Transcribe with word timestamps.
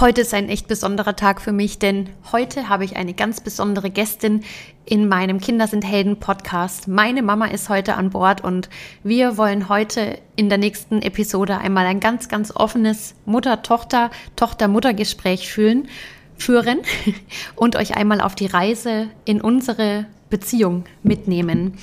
Heute 0.00 0.20
ist 0.20 0.32
ein 0.32 0.48
echt 0.48 0.68
besonderer 0.68 1.16
Tag 1.16 1.40
für 1.40 1.50
mich, 1.50 1.80
denn 1.80 2.10
heute 2.30 2.68
habe 2.68 2.84
ich 2.84 2.94
eine 2.94 3.14
ganz 3.14 3.40
besondere 3.40 3.90
Gästin 3.90 4.44
in 4.84 5.08
meinem 5.08 5.40
Kinder 5.40 5.66
sind 5.66 5.84
Helden 5.84 6.20
Podcast. 6.20 6.86
Meine 6.86 7.20
Mama 7.20 7.46
ist 7.46 7.68
heute 7.68 7.96
an 7.96 8.10
Bord 8.10 8.44
und 8.44 8.68
wir 9.02 9.36
wollen 9.36 9.68
heute 9.68 10.20
in 10.36 10.48
der 10.48 10.58
nächsten 10.58 11.02
Episode 11.02 11.58
einmal 11.58 11.84
ein 11.84 11.98
ganz, 11.98 12.28
ganz 12.28 12.54
offenes 12.54 13.16
Mutter-Tochter, 13.24 14.12
Tochter-Mutter-Gespräch 14.36 15.50
fühlen, 15.50 15.88
führen 16.36 16.78
und 17.56 17.74
euch 17.74 17.96
einmal 17.96 18.20
auf 18.20 18.36
die 18.36 18.46
Reise 18.46 19.08
in 19.24 19.40
unsere 19.40 20.06
Beziehung 20.30 20.84
mitnehmen. 21.02 21.76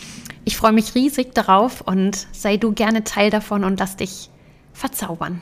Ich 0.45 0.55
freue 0.55 0.71
mich 0.71 0.95
riesig 0.95 1.35
darauf 1.35 1.81
und 1.81 2.27
sei 2.31 2.55
du 2.55 2.71
gerne 2.71 3.03
Teil 3.03 3.29
davon 3.29 3.65
und 3.65 3.77
lass 3.77 3.97
dich 3.97 4.29
verzaubern. 4.71 5.41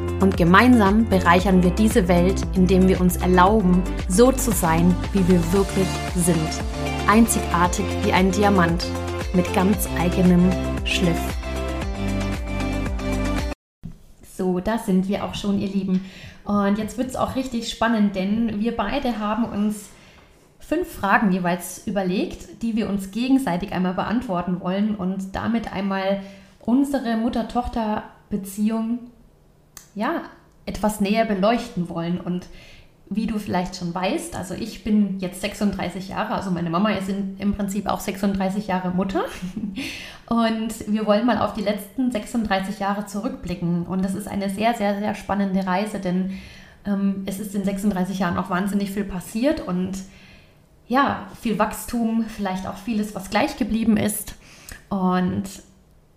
Und 0.21 0.37
gemeinsam 0.37 1.09
bereichern 1.09 1.63
wir 1.63 1.71
diese 1.71 2.07
Welt, 2.07 2.43
indem 2.53 2.87
wir 2.87 3.01
uns 3.01 3.17
erlauben, 3.17 3.81
so 4.07 4.31
zu 4.31 4.51
sein, 4.51 4.95
wie 5.13 5.27
wir 5.27 5.51
wirklich 5.51 5.87
sind. 6.15 6.37
Einzigartig 7.09 7.85
wie 8.03 8.13
ein 8.13 8.31
Diamant 8.31 8.85
mit 9.33 9.51
ganz 9.55 9.89
eigenem 9.99 10.47
Schliff. 10.85 11.19
So, 14.37 14.59
da 14.59 14.77
sind 14.77 15.07
wir 15.07 15.25
auch 15.25 15.33
schon, 15.33 15.59
ihr 15.59 15.69
Lieben. 15.69 16.05
Und 16.43 16.77
jetzt 16.77 16.99
wird 16.99 17.09
es 17.09 17.15
auch 17.15 17.35
richtig 17.35 17.71
spannend, 17.71 18.15
denn 18.15 18.59
wir 18.59 18.77
beide 18.77 19.17
haben 19.17 19.45
uns 19.45 19.89
fünf 20.59 20.87
Fragen 20.87 21.31
jeweils 21.31 21.87
überlegt, 21.87 22.61
die 22.61 22.75
wir 22.75 22.89
uns 22.89 23.09
gegenseitig 23.09 23.73
einmal 23.73 23.95
beantworten 23.95 24.61
wollen 24.61 24.95
und 24.95 25.33
damit 25.35 25.73
einmal 25.73 26.21
unsere 26.59 27.17
Mutter-Tochter-Beziehung 27.17 28.99
ja, 29.95 30.23
etwas 30.65 31.01
näher 31.01 31.25
beleuchten 31.25 31.89
wollen. 31.89 32.19
Und 32.19 32.47
wie 33.09 33.27
du 33.27 33.39
vielleicht 33.39 33.75
schon 33.75 33.93
weißt, 33.93 34.35
also 34.35 34.53
ich 34.53 34.83
bin 34.83 35.19
jetzt 35.19 35.41
36 35.41 36.09
Jahre, 36.09 36.33
also 36.33 36.49
meine 36.49 36.69
Mama 36.69 36.91
ist 36.91 37.09
in, 37.09 37.37
im 37.39 37.53
Prinzip 37.53 37.87
auch 37.87 37.99
36 37.99 38.67
Jahre 38.67 38.91
Mutter. 38.91 39.25
Und 40.27 40.73
wir 40.87 41.05
wollen 41.05 41.25
mal 41.25 41.39
auf 41.39 41.53
die 41.53 41.61
letzten 41.61 42.09
36 42.09 42.79
Jahre 42.79 43.05
zurückblicken. 43.05 43.85
Und 43.85 44.05
das 44.05 44.15
ist 44.15 44.29
eine 44.29 44.49
sehr, 44.49 44.73
sehr, 44.75 44.97
sehr 44.97 45.13
spannende 45.13 45.67
Reise, 45.67 45.99
denn 45.99 46.39
ähm, 46.85 47.23
es 47.25 47.41
ist 47.41 47.53
in 47.53 47.65
36 47.65 48.19
Jahren 48.19 48.37
auch 48.37 48.49
wahnsinnig 48.49 48.91
viel 48.91 49.03
passiert 49.03 49.59
und 49.67 49.97
ja, 50.87 51.27
viel 51.41 51.59
Wachstum, 51.59 52.25
vielleicht 52.27 52.65
auch 52.65 52.77
vieles, 52.77 53.13
was 53.13 53.29
gleich 53.29 53.57
geblieben 53.57 53.97
ist. 53.97 54.35
Und 54.89 55.43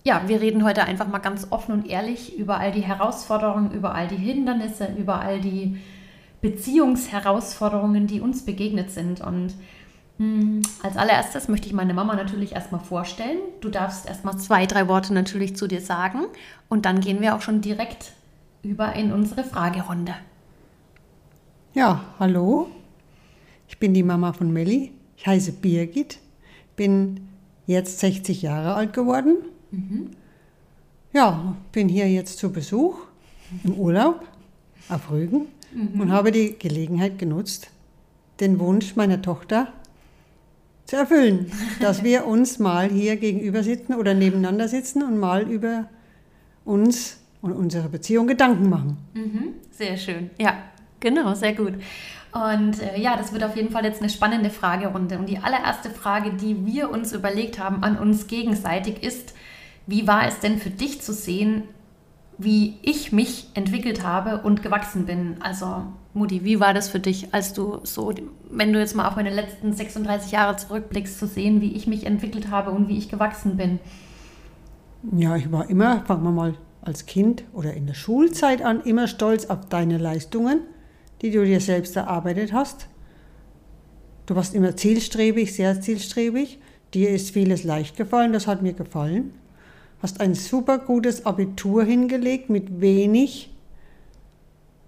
ja, 0.04 0.22
wir 0.26 0.40
reden 0.40 0.64
heute 0.64 0.84
einfach 0.84 1.08
mal 1.08 1.18
ganz 1.18 1.46
offen 1.50 1.72
und 1.72 1.88
ehrlich 1.88 2.38
über 2.38 2.58
all 2.58 2.72
die 2.72 2.82
Herausforderungen, 2.82 3.72
über 3.72 3.94
all 3.94 4.06
die 4.06 4.16
Hindernisse, 4.16 4.88
über 4.98 5.20
all 5.20 5.40
die 5.40 5.78
Beziehungsherausforderungen, 6.42 8.06
die 8.06 8.20
uns 8.20 8.44
begegnet 8.44 8.90
sind. 8.90 9.22
Und 9.22 9.54
hm, 10.18 10.60
als 10.82 10.98
allererstes 10.98 11.48
möchte 11.48 11.68
ich 11.68 11.72
meine 11.72 11.94
Mama 11.94 12.14
natürlich 12.16 12.52
erstmal 12.52 12.82
vorstellen. 12.82 13.38
Du 13.62 13.70
darfst 13.70 14.06
erstmal 14.06 14.36
zwei, 14.36 14.66
drei 14.66 14.88
Worte 14.88 15.14
natürlich 15.14 15.56
zu 15.56 15.66
dir 15.66 15.80
sagen 15.80 16.26
und 16.68 16.84
dann 16.84 17.00
gehen 17.00 17.22
wir 17.22 17.34
auch 17.34 17.40
schon 17.40 17.62
direkt 17.62 18.12
über 18.62 18.92
in 18.94 19.10
unsere 19.10 19.42
Fragerunde. 19.42 20.14
Ja, 21.72 22.04
hallo. 22.18 22.68
Ich 23.68 23.78
bin 23.78 23.94
die 23.94 24.02
Mama 24.02 24.34
von 24.34 24.52
Melli. 24.52 24.92
Ich 25.16 25.26
heiße 25.26 25.52
Birgit, 25.52 26.18
bin 26.76 27.26
jetzt 27.66 28.00
60 28.00 28.42
Jahre 28.42 28.74
alt 28.74 28.92
geworden 28.92 29.36
Mhm. 29.74 30.10
Ja, 31.12 31.56
bin 31.72 31.88
hier 31.88 32.10
jetzt 32.10 32.38
zu 32.38 32.52
Besuch 32.52 32.98
im 33.62 33.74
Urlaub 33.74 34.26
auf 34.88 35.10
Rügen 35.10 35.46
mhm. 35.72 36.00
und 36.00 36.12
habe 36.12 36.32
die 36.32 36.56
Gelegenheit 36.58 37.18
genutzt, 37.18 37.68
den 38.40 38.58
Wunsch 38.58 38.96
meiner 38.96 39.22
Tochter 39.22 39.72
zu 40.86 40.96
erfüllen, 40.96 41.50
dass 41.80 42.02
wir 42.02 42.26
uns 42.26 42.58
mal 42.58 42.88
hier 42.88 43.16
gegenüber 43.16 43.62
sitzen 43.62 43.94
oder 43.94 44.14
nebeneinander 44.14 44.68
sitzen 44.68 45.02
und 45.02 45.18
mal 45.18 45.48
über 45.48 45.88
uns 46.64 47.18
und 47.42 47.52
unsere 47.52 47.88
Beziehung 47.88 48.26
Gedanken 48.26 48.68
machen. 48.68 48.96
Mhm. 49.12 49.54
Sehr 49.70 49.96
schön. 49.96 50.30
Ja, 50.40 50.54
genau, 51.00 51.34
sehr 51.34 51.54
gut. 51.54 51.74
Und 52.32 52.82
äh, 52.82 52.98
ja, 52.98 53.16
das 53.16 53.32
wird 53.32 53.44
auf 53.44 53.54
jeden 53.54 53.70
Fall 53.70 53.84
jetzt 53.84 54.00
eine 54.00 54.10
spannende 54.10 54.50
Fragerunde. 54.50 55.18
Und 55.18 55.28
die 55.28 55.38
allererste 55.38 55.90
Frage, 55.90 56.32
die 56.32 56.66
wir 56.66 56.90
uns 56.90 57.12
überlegt 57.12 57.60
haben 57.60 57.84
an 57.84 57.96
uns 57.96 58.26
gegenseitig, 58.26 59.04
ist, 59.04 59.34
wie 59.86 60.06
war 60.06 60.26
es 60.26 60.40
denn 60.40 60.58
für 60.58 60.70
dich 60.70 61.00
zu 61.02 61.12
sehen, 61.12 61.64
wie 62.38 62.78
ich 62.82 63.12
mich 63.12 63.48
entwickelt 63.54 64.02
habe 64.02 64.42
und 64.42 64.62
gewachsen 64.62 65.06
bin? 65.06 65.36
Also, 65.40 65.84
Mutti, 66.14 66.44
wie 66.44 66.60
war 66.60 66.74
das 66.74 66.88
für 66.88 67.00
dich, 67.00 67.34
als 67.34 67.52
du 67.52 67.80
so, 67.82 68.12
wenn 68.50 68.72
du 68.72 68.78
jetzt 68.78 68.96
mal 68.96 69.08
auf 69.08 69.16
meine 69.16 69.30
letzten 69.30 69.72
36 69.72 70.32
Jahre 70.32 70.56
zurückblickst, 70.56 71.18
zu 71.18 71.26
sehen, 71.26 71.60
wie 71.60 71.72
ich 71.72 71.86
mich 71.86 72.06
entwickelt 72.06 72.50
habe 72.50 72.70
und 72.70 72.88
wie 72.88 72.98
ich 72.98 73.08
gewachsen 73.08 73.56
bin? 73.56 73.78
Ja, 75.12 75.36
ich 75.36 75.52
war 75.52 75.68
immer, 75.68 76.02
fangen 76.06 76.24
wir 76.24 76.30
mal 76.30 76.54
als 76.80 77.06
Kind 77.06 77.44
oder 77.52 77.74
in 77.74 77.86
der 77.86 77.94
Schulzeit 77.94 78.62
an, 78.62 78.80
immer 78.82 79.06
stolz 79.06 79.46
auf 79.46 79.68
deine 79.68 79.98
Leistungen, 79.98 80.60
die 81.22 81.30
du 81.30 81.44
dir 81.44 81.60
selbst 81.60 81.96
erarbeitet 81.96 82.52
hast. 82.52 82.88
Du 84.26 84.34
warst 84.34 84.54
immer 84.54 84.76
zielstrebig, 84.76 85.54
sehr 85.54 85.80
zielstrebig. 85.80 86.58
Dir 86.94 87.10
ist 87.10 87.32
vieles 87.32 87.64
leicht 87.64 87.96
gefallen, 87.96 88.32
das 88.32 88.46
hat 88.46 88.62
mir 88.62 88.72
gefallen 88.72 89.34
hast 90.04 90.20
ein 90.20 90.34
super 90.34 90.76
gutes 90.76 91.24
Abitur 91.24 91.82
hingelegt 91.82 92.50
mit 92.50 92.82
wenig 92.82 93.50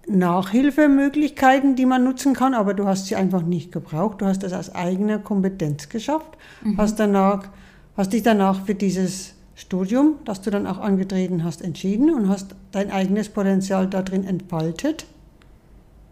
Nachhilfemöglichkeiten, 0.07 1.75
die 1.75 1.87
man 1.87 2.03
nutzen 2.03 2.35
kann, 2.35 2.53
aber 2.53 2.75
du 2.75 2.85
hast 2.85 3.07
sie 3.07 3.15
einfach 3.15 3.41
nicht 3.41 3.71
gebraucht. 3.71 4.21
Du 4.21 4.27
hast 4.27 4.43
das 4.43 4.53
aus 4.53 4.75
eigener 4.75 5.17
Kompetenz 5.17 5.89
geschafft, 5.89 6.37
mhm. 6.63 6.77
hast, 6.77 6.99
danach, 6.99 7.49
hast 7.97 8.13
dich 8.13 8.21
danach 8.21 8.63
für 8.67 8.75
dieses 8.75 9.33
Studium, 9.55 10.17
das 10.23 10.41
du 10.41 10.51
dann 10.51 10.67
auch 10.67 10.77
angetreten 10.77 11.43
hast, 11.43 11.63
entschieden 11.63 12.13
und 12.13 12.29
hast 12.29 12.53
dein 12.71 12.91
eigenes 12.91 13.29
Potenzial 13.29 13.87
darin 13.87 14.23
entfaltet, 14.23 15.07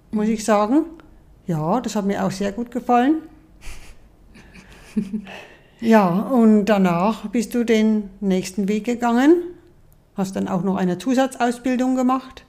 muss 0.10 0.30
ich 0.30 0.44
sagen. 0.44 0.86
Ja, 1.46 1.80
das 1.80 1.96
hat 1.96 2.08
mir 2.08 2.26
auch 2.26 2.32
sehr 2.32 2.52
gut 2.52 2.72
gefallen. 2.72 3.18
Ja, 5.82 6.22
und 6.22 6.66
danach 6.66 7.28
bist 7.28 7.54
du 7.54 7.64
den 7.64 8.10
nächsten 8.22 8.68
Weg 8.68 8.86
gegangen, 8.86 9.36
hast 10.16 10.36
dann 10.36 10.48
auch 10.48 10.64
noch 10.64 10.78
eine 10.78 10.98
Zusatzausbildung 10.98 11.96
gemacht 11.96 12.46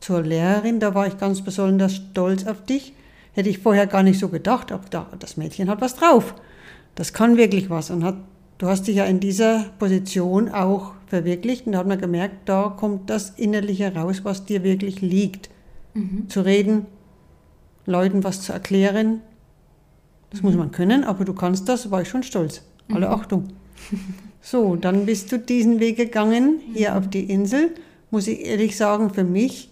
zur 0.00 0.22
Lehrerin. 0.22 0.80
Da 0.80 0.94
war 0.94 1.06
ich 1.06 1.18
ganz 1.18 1.42
besonders 1.42 1.96
stolz 1.96 2.46
auf 2.46 2.64
dich. 2.64 2.92
Hätte 3.32 3.48
ich 3.48 3.58
vorher 3.58 3.86
gar 3.86 4.02
nicht 4.02 4.18
so 4.18 4.28
gedacht, 4.28 4.70
aber 4.70 4.84
das 5.18 5.36
Mädchen 5.36 5.68
hat 5.68 5.80
was 5.80 5.94
drauf. 5.94 6.34
Das 6.94 7.12
kann 7.12 7.36
wirklich 7.36 7.70
was 7.70 7.90
und 7.90 8.04
hat, 8.04 8.16
du 8.58 8.68
hast 8.68 8.86
dich 8.86 8.96
ja 8.96 9.04
in 9.04 9.18
dieser 9.18 9.66
Position 9.78 10.48
auch 10.48 10.92
verwirklicht 11.06 11.66
und 11.66 11.72
da 11.72 11.78
hat 11.78 11.86
man 11.86 12.00
gemerkt, 12.00 12.48
da 12.48 12.74
kommt 12.76 13.10
das 13.10 13.30
Innerliche 13.30 13.94
raus, 13.94 14.20
was 14.24 14.44
dir 14.44 14.62
wirklich 14.62 15.00
liegt. 15.00 15.50
Mhm. 15.94 16.28
Zu 16.28 16.42
reden, 16.42 16.86
Leuten 17.86 18.24
was 18.24 18.42
zu 18.42 18.52
erklären, 18.52 19.20
das 20.30 20.42
muss 20.42 20.54
man 20.54 20.72
können, 20.72 21.04
aber 21.04 21.24
du 21.24 21.32
kannst 21.32 21.68
das, 21.68 21.90
war 21.90 22.02
ich 22.02 22.08
schon 22.08 22.24
stolz. 22.24 22.62
Alle 22.88 23.06
mhm. 23.06 23.12
Achtung. 23.12 23.44
So, 24.40 24.76
dann 24.76 25.06
bist 25.06 25.32
du 25.32 25.38
diesen 25.38 25.80
Weg 25.80 25.96
gegangen, 25.96 26.60
hier 26.72 26.90
mhm. 26.90 26.96
auf 26.96 27.08
die 27.08 27.24
Insel. 27.24 27.70
Muss 28.10 28.28
ich 28.28 28.44
ehrlich 28.44 28.76
sagen, 28.76 29.10
für 29.10 29.24
mich 29.24 29.70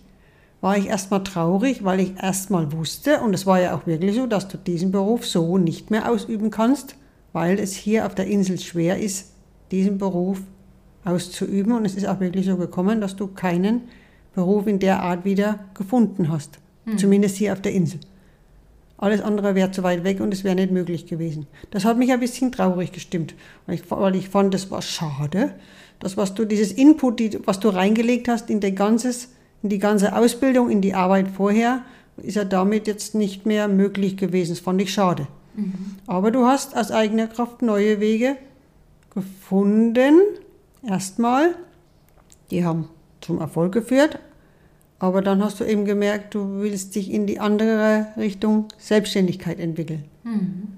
war 0.60 0.76
ich 0.76 0.86
erstmal 0.86 1.22
traurig, 1.24 1.84
weil 1.84 2.00
ich 2.00 2.14
erstmal 2.22 2.72
wusste, 2.72 3.20
und 3.20 3.34
es 3.34 3.46
war 3.46 3.60
ja 3.60 3.76
auch 3.76 3.86
wirklich 3.86 4.14
so, 4.14 4.26
dass 4.26 4.48
du 4.48 4.56
diesen 4.56 4.92
Beruf 4.92 5.26
so 5.26 5.58
nicht 5.58 5.90
mehr 5.90 6.10
ausüben 6.10 6.50
kannst, 6.50 6.96
weil 7.32 7.58
es 7.58 7.74
hier 7.74 8.06
auf 8.06 8.14
der 8.14 8.26
Insel 8.26 8.58
schwer 8.58 8.98
ist, 8.98 9.32
diesen 9.70 9.98
Beruf 9.98 10.40
auszuüben. 11.04 11.72
Und 11.72 11.84
es 11.84 11.94
ist 11.96 12.06
auch 12.06 12.20
wirklich 12.20 12.46
so 12.46 12.56
gekommen, 12.56 13.00
dass 13.00 13.16
du 13.16 13.26
keinen 13.26 13.82
Beruf 14.34 14.66
in 14.66 14.78
der 14.78 15.02
Art 15.02 15.24
wieder 15.24 15.58
gefunden 15.74 16.30
hast. 16.30 16.58
Mhm. 16.84 16.98
Zumindest 16.98 17.36
hier 17.36 17.52
auf 17.52 17.60
der 17.60 17.72
Insel. 17.72 18.00
Alles 19.02 19.20
andere 19.20 19.56
wäre 19.56 19.72
zu 19.72 19.82
weit 19.82 20.04
weg 20.04 20.20
und 20.20 20.32
es 20.32 20.44
wäre 20.44 20.54
nicht 20.54 20.70
möglich 20.70 21.06
gewesen. 21.06 21.48
Das 21.72 21.84
hat 21.84 21.98
mich 21.98 22.12
ein 22.12 22.20
bisschen 22.20 22.52
traurig 22.52 22.92
gestimmt, 22.92 23.34
weil 23.66 23.74
ich, 23.74 23.90
weil 23.90 24.14
ich 24.14 24.28
fand, 24.28 24.54
das 24.54 24.70
war 24.70 24.80
schade. 24.80 25.54
Das, 25.98 26.16
was 26.16 26.34
du, 26.34 26.44
dieses 26.44 26.70
Input, 26.70 27.18
die, 27.18 27.40
was 27.44 27.58
du 27.58 27.70
reingelegt 27.70 28.28
hast 28.28 28.48
in, 28.48 28.60
die 28.60 28.76
ganzes, 28.76 29.30
in 29.64 29.70
die 29.70 29.80
ganze 29.80 30.14
Ausbildung, 30.14 30.70
in 30.70 30.82
die 30.82 30.94
Arbeit 30.94 31.26
vorher, 31.36 31.82
ist 32.18 32.36
ja 32.36 32.44
damit 32.44 32.86
jetzt 32.86 33.16
nicht 33.16 33.44
mehr 33.44 33.66
möglich 33.66 34.16
gewesen. 34.16 34.52
Das 34.52 34.60
fand 34.60 34.80
ich 34.80 34.92
schade. 34.92 35.26
Mhm. 35.56 35.96
Aber 36.06 36.30
du 36.30 36.46
hast 36.46 36.76
aus 36.76 36.92
eigener 36.92 37.26
Kraft 37.26 37.60
neue 37.60 37.98
Wege 37.98 38.36
gefunden. 39.12 40.20
Erstmal, 40.86 41.56
die 42.52 42.64
haben 42.64 42.88
zum 43.20 43.40
Erfolg 43.40 43.72
geführt. 43.72 44.20
Aber 45.02 45.20
dann 45.20 45.42
hast 45.42 45.58
du 45.58 45.64
eben 45.64 45.84
gemerkt, 45.84 46.32
du 46.32 46.60
willst 46.60 46.94
dich 46.94 47.10
in 47.10 47.26
die 47.26 47.40
andere 47.40 48.06
Richtung 48.16 48.68
Selbstständigkeit 48.78 49.58
entwickeln. 49.58 50.04
Mhm. 50.22 50.68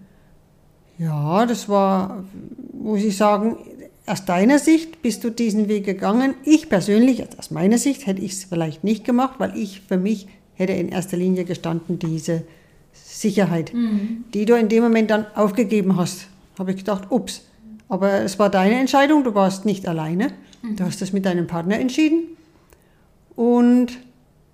Ja, 0.97 1.45
das 1.45 1.69
war, 1.69 2.25
muss 2.73 3.05
ich 3.05 3.19
sagen, 3.19 3.59
aus 4.07 4.25
deiner 4.25 4.59
Sicht 4.59 5.03
bist 5.03 5.25
du 5.25 5.31
diesen 5.31 5.69
Weg 5.69 5.85
gegangen. 5.85 6.33
Ich 6.43 6.71
persönlich, 6.71 7.21
also 7.23 7.37
aus 7.37 7.51
meiner 7.51 7.77
Sicht, 7.77 8.07
hätte 8.07 8.23
ich 8.23 8.33
es 8.33 8.45
vielleicht 8.45 8.83
nicht 8.83 9.05
gemacht, 9.05 9.35
weil 9.37 9.59
ich 9.59 9.83
für 9.83 9.99
mich 9.99 10.27
hätte 10.55 10.73
in 10.73 10.89
erster 10.89 11.19
Linie 11.19 11.45
gestanden 11.45 11.99
diese 11.99 12.45
Sicherheit, 12.95 13.75
mhm. 13.75 14.25
die 14.33 14.47
du 14.47 14.55
in 14.55 14.71
dem 14.71 14.85
Moment 14.85 15.11
dann 15.11 15.27
aufgegeben 15.35 15.99
hast. 15.99 16.29
Habe 16.59 16.71
ich 16.71 16.79
gedacht, 16.79 17.11
ups. 17.11 17.43
Aber 17.91 18.23
es 18.23 18.39
war 18.39 18.49
deine 18.49 18.81
Entscheidung, 18.81 19.23
du 19.23 19.35
warst 19.35 19.67
nicht 19.67 19.87
alleine. 19.87 20.29
Mhm. 20.63 20.77
Du 20.77 20.85
hast 20.85 21.03
das 21.03 21.13
mit 21.13 21.27
deinem 21.27 21.47
Partner 21.47 21.79
entschieden. 21.79 22.23
Und 23.37 23.99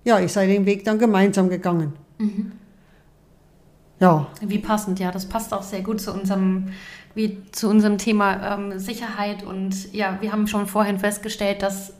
ja, 0.03 0.19
ihr 0.19 0.29
seid 0.29 0.49
den 0.49 0.65
Weg 0.65 0.83
dann 0.83 0.99
gemeinsam 0.99 1.49
gegangen. 1.49 1.93
Mhm. 2.17 2.53
Ja. 3.99 4.27
Wie 4.41 4.57
passend, 4.57 4.99
ja, 4.99 5.11
das 5.11 5.27
passt 5.27 5.53
auch 5.53 5.61
sehr 5.61 5.81
gut 5.81 6.01
zu 6.01 6.11
unserem, 6.11 6.69
wie 7.13 7.37
zu 7.51 7.69
unserem 7.69 7.99
Thema 7.99 8.55
ähm, 8.55 8.79
Sicherheit. 8.79 9.43
Und 9.43 9.93
ja, 9.93 10.17
wir 10.21 10.31
haben 10.31 10.47
schon 10.47 10.65
vorhin 10.65 10.97
festgestellt, 10.97 11.61
dass 11.61 11.93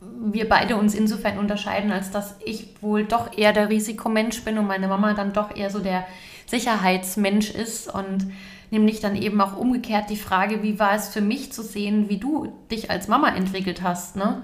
wir 0.00 0.48
beide 0.48 0.76
uns 0.76 0.94
insofern 0.94 1.38
unterscheiden, 1.38 1.92
als 1.92 2.10
dass 2.10 2.34
ich 2.44 2.74
wohl 2.80 3.04
doch 3.04 3.36
eher 3.36 3.52
der 3.52 3.68
Risikomensch 3.68 4.42
bin 4.42 4.58
und 4.58 4.66
meine 4.66 4.88
Mama 4.88 5.14
dann 5.14 5.32
doch 5.32 5.56
eher 5.56 5.70
so 5.70 5.78
der 5.78 6.06
Sicherheitsmensch 6.46 7.50
ist. 7.50 7.92
Und 7.92 8.26
nämlich 8.70 8.98
dann 8.98 9.14
eben 9.14 9.40
auch 9.40 9.56
umgekehrt 9.56 10.10
die 10.10 10.16
Frage, 10.16 10.64
wie 10.64 10.80
war 10.80 10.94
es 10.94 11.08
für 11.08 11.20
mich 11.20 11.52
zu 11.52 11.62
sehen, 11.62 12.08
wie 12.08 12.18
du 12.18 12.52
dich 12.70 12.90
als 12.90 13.06
Mama 13.06 13.28
entwickelt 13.28 13.82
hast. 13.82 14.16
Ne? 14.16 14.42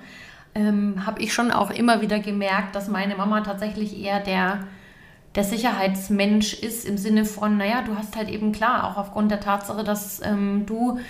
Ähm, 0.55 1.07
Habe 1.07 1.21
ich 1.21 1.33
schon 1.33 1.51
auch 1.51 1.71
immer 1.71 2.01
wieder 2.01 2.19
gemerkt, 2.19 2.75
dass 2.75 2.89
meine 2.89 3.17
Mama 3.17 3.41
tatsächlich 3.41 4.01
eher 4.01 4.21
der 4.21 4.61
der 5.35 5.45
Sicherheitsmensch 5.45 6.55
ist 6.55 6.85
im 6.85 6.97
Sinne 6.97 7.25
von, 7.25 7.57
naja, 7.57 7.83
du 7.83 7.97
hast 7.97 8.17
halt 8.17 8.29
eben 8.29 8.53
klar, 8.53 8.85
auch 8.85 8.97
aufgrund 8.97 9.31
der 9.31 9.41
Tatsache, 9.41 9.83
dass 9.83 10.21
ähm, 10.25 10.65
du 10.65 11.01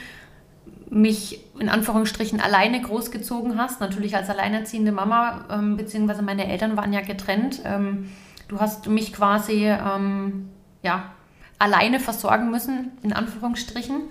mich 0.89 1.41
in 1.59 1.69
Anführungsstrichen 1.69 2.41
alleine 2.41 2.81
großgezogen 2.81 3.59
hast, 3.59 3.81
natürlich 3.81 4.17
als 4.17 4.31
alleinerziehende 4.31 4.93
Mama, 4.93 5.45
ähm, 5.51 5.77
beziehungsweise 5.77 6.23
meine 6.23 6.47
Eltern 6.47 6.77
waren 6.77 6.93
ja 6.93 7.01
getrennt. 7.01 7.61
Ähm, 7.65 8.11
du 8.49 8.61
hast 8.61 8.87
mich 8.87 9.13
quasi 9.13 9.67
ähm, 9.67 10.49
ja, 10.83 11.13
alleine 11.59 12.01
versorgen 12.01 12.51
müssen, 12.51 12.93
in 13.03 13.13
Anführungsstrichen. 13.13 14.03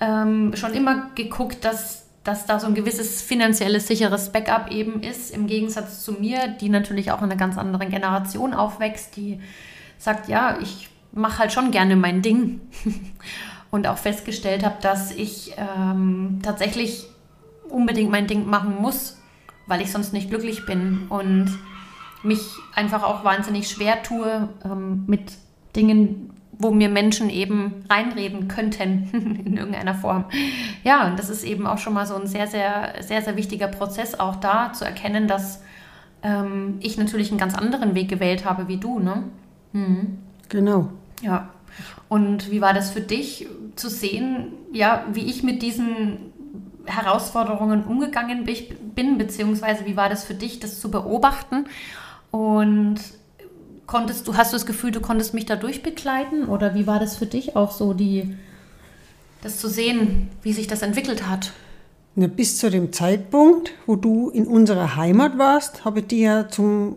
Ähm, 0.00 0.54
schon 0.54 0.74
immer 0.74 1.10
geguckt, 1.14 1.64
dass 1.64 1.99
dass 2.24 2.46
da 2.46 2.60
so 2.60 2.66
ein 2.66 2.74
gewisses 2.74 3.22
finanzielles 3.22 3.86
sicheres 3.86 4.30
Backup 4.30 4.70
eben 4.70 5.02
ist, 5.02 5.30
im 5.30 5.46
Gegensatz 5.46 6.04
zu 6.04 6.12
mir, 6.12 6.48
die 6.48 6.68
natürlich 6.68 7.12
auch 7.12 7.18
in 7.18 7.24
einer 7.24 7.36
ganz 7.36 7.56
anderen 7.56 7.90
Generation 7.90 8.52
aufwächst, 8.52 9.16
die 9.16 9.40
sagt, 9.98 10.28
ja, 10.28 10.58
ich 10.60 10.88
mache 11.12 11.38
halt 11.38 11.52
schon 11.52 11.70
gerne 11.70 11.96
mein 11.96 12.22
Ding. 12.22 12.60
Und 13.70 13.86
auch 13.86 13.98
festgestellt 13.98 14.64
habe, 14.64 14.76
dass 14.82 15.12
ich 15.12 15.54
ähm, 15.56 16.40
tatsächlich 16.42 17.06
unbedingt 17.68 18.10
mein 18.10 18.26
Ding 18.26 18.46
machen 18.46 18.74
muss, 18.80 19.16
weil 19.68 19.80
ich 19.80 19.92
sonst 19.92 20.12
nicht 20.12 20.28
glücklich 20.28 20.66
bin 20.66 21.06
und 21.08 21.56
mich 22.24 22.40
einfach 22.74 23.04
auch 23.04 23.22
wahnsinnig 23.22 23.70
schwer 23.70 24.02
tue 24.02 24.48
ähm, 24.64 25.04
mit 25.06 25.32
Dingen, 25.76 26.29
wo 26.60 26.70
mir 26.70 26.90
Menschen 26.90 27.30
eben 27.30 27.84
reinreden 27.88 28.46
könnten 28.46 29.08
in 29.44 29.56
irgendeiner 29.56 29.94
Form. 29.94 30.26
Ja, 30.84 31.06
und 31.08 31.18
das 31.18 31.30
ist 31.30 31.42
eben 31.42 31.66
auch 31.66 31.78
schon 31.78 31.94
mal 31.94 32.06
so 32.06 32.14
ein 32.14 32.26
sehr, 32.26 32.46
sehr, 32.46 32.94
sehr, 33.00 33.22
sehr 33.22 33.36
wichtiger 33.36 33.68
Prozess, 33.68 34.18
auch 34.18 34.36
da 34.36 34.72
zu 34.72 34.84
erkennen, 34.84 35.26
dass 35.26 35.62
ähm, 36.22 36.76
ich 36.80 36.98
natürlich 36.98 37.30
einen 37.30 37.40
ganz 37.40 37.54
anderen 37.54 37.94
Weg 37.94 38.08
gewählt 38.08 38.44
habe 38.44 38.68
wie 38.68 38.76
du, 38.76 38.98
ne? 38.98 39.24
Mhm. 39.72 40.18
Genau. 40.48 40.90
Ja. 41.22 41.48
Und 42.08 42.50
wie 42.50 42.60
war 42.60 42.74
das 42.74 42.90
für 42.90 43.00
dich 43.00 43.46
zu 43.76 43.88
sehen, 43.88 44.52
ja, 44.72 45.04
wie 45.12 45.24
ich 45.24 45.42
mit 45.42 45.62
diesen 45.62 46.32
Herausforderungen 46.84 47.84
umgegangen 47.84 48.44
bin, 48.94 49.16
beziehungsweise 49.16 49.86
wie 49.86 49.96
war 49.96 50.08
das 50.08 50.24
für 50.24 50.34
dich, 50.34 50.60
das 50.60 50.80
zu 50.80 50.90
beobachten? 50.90 51.66
Und 52.30 53.00
konntest 53.90 54.28
du, 54.28 54.36
hast 54.36 54.52
du 54.52 54.54
das 54.56 54.66
Gefühl, 54.66 54.92
du 54.92 55.00
konntest 55.00 55.34
mich 55.34 55.46
da 55.46 55.56
durchbegleiten? 55.56 56.48
Oder 56.48 56.74
wie 56.74 56.86
war 56.86 57.00
das 57.00 57.16
für 57.16 57.26
dich 57.26 57.56
auch 57.56 57.72
so, 57.72 57.92
die, 57.92 58.36
das 59.42 59.58
zu 59.58 59.68
sehen, 59.68 60.28
wie 60.42 60.52
sich 60.52 60.68
das 60.68 60.82
entwickelt 60.82 61.28
hat? 61.28 61.52
Na, 62.14 62.28
bis 62.28 62.58
zu 62.58 62.70
dem 62.70 62.92
Zeitpunkt, 62.92 63.72
wo 63.86 63.96
du 63.96 64.30
in 64.30 64.46
unserer 64.46 64.94
Heimat 64.94 65.38
warst, 65.38 65.84
habe 65.84 66.00
ich 66.00 66.06
dir 66.06 66.46
zum 66.50 66.96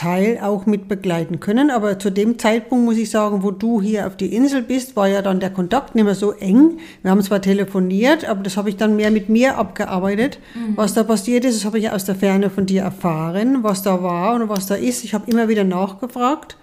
Teil 0.00 0.38
auch 0.42 0.64
mit 0.64 0.88
begleiten 0.88 1.40
können. 1.40 1.70
Aber 1.70 1.98
zu 1.98 2.08
dem 2.08 2.38
Zeitpunkt 2.38 2.86
muss 2.86 2.96
ich 2.96 3.10
sagen, 3.10 3.42
wo 3.42 3.50
du 3.50 3.82
hier 3.82 4.06
auf 4.06 4.16
die 4.16 4.34
Insel 4.34 4.62
bist, 4.62 4.96
war 4.96 5.08
ja 5.08 5.20
dann 5.20 5.40
der 5.40 5.50
Kontakt 5.50 5.94
nicht 5.94 6.04
mehr 6.04 6.14
so 6.14 6.32
eng. 6.32 6.78
Wir 7.02 7.10
haben 7.10 7.22
zwar 7.22 7.42
telefoniert, 7.42 8.24
aber 8.24 8.42
das 8.42 8.56
habe 8.56 8.70
ich 8.70 8.78
dann 8.78 8.96
mehr 8.96 9.10
mit 9.10 9.28
mir 9.28 9.58
abgearbeitet. 9.58 10.38
Mhm. 10.54 10.74
Was 10.76 10.94
da 10.94 11.04
passiert 11.04 11.44
ist, 11.44 11.56
das 11.56 11.66
habe 11.66 11.78
ich 11.78 11.90
aus 11.90 12.06
der 12.06 12.14
Ferne 12.14 12.48
von 12.48 12.64
dir 12.64 12.80
erfahren, 12.80 13.62
was 13.62 13.82
da 13.82 14.02
war 14.02 14.36
und 14.36 14.48
was 14.48 14.66
da 14.66 14.74
ist. 14.74 15.04
Ich 15.04 15.12
habe 15.12 15.30
immer 15.30 15.48
wieder 15.48 15.64
nachgefragt 15.64 16.56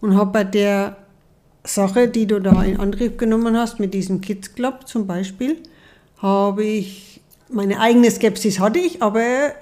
und 0.00 0.16
habe 0.16 0.30
bei 0.30 0.44
der 0.44 0.98
Sache, 1.64 2.06
die 2.06 2.28
du 2.28 2.40
da 2.40 2.62
in 2.62 2.78
Angriff 2.78 3.16
genommen 3.16 3.56
hast, 3.56 3.80
mit 3.80 3.92
diesem 3.92 4.20
Kids 4.20 4.54
Club 4.54 4.86
zum 4.86 5.08
Beispiel, 5.08 5.56
habe 6.18 6.62
ich 6.62 7.20
meine 7.50 7.80
eigene 7.80 8.08
Skepsis 8.08 8.60
hatte 8.60 8.78
ich, 8.78 9.02
aber 9.02 9.52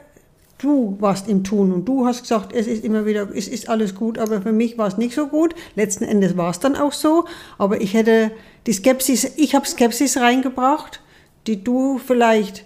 du 0.58 0.96
warst 1.00 1.28
im 1.28 1.44
Tun 1.44 1.72
und 1.72 1.84
du 1.86 2.06
hast 2.06 2.22
gesagt, 2.22 2.52
es 2.52 2.66
ist 2.66 2.84
immer 2.84 3.06
wieder, 3.06 3.28
es 3.34 3.48
ist 3.48 3.68
alles 3.68 3.94
gut, 3.94 4.18
aber 4.18 4.40
für 4.40 4.52
mich 4.52 4.78
war 4.78 4.86
es 4.86 4.96
nicht 4.96 5.14
so 5.14 5.26
gut. 5.26 5.54
Letzten 5.74 6.04
Endes 6.04 6.36
war 6.36 6.50
es 6.50 6.60
dann 6.60 6.76
auch 6.76 6.92
so, 6.92 7.26
aber 7.58 7.80
ich 7.80 7.94
hätte 7.94 8.30
die 8.66 8.72
Skepsis, 8.72 9.32
ich 9.36 9.54
habe 9.54 9.66
Skepsis 9.66 10.16
reingebracht, 10.16 11.00
die 11.46 11.62
du 11.62 11.98
vielleicht 11.98 12.64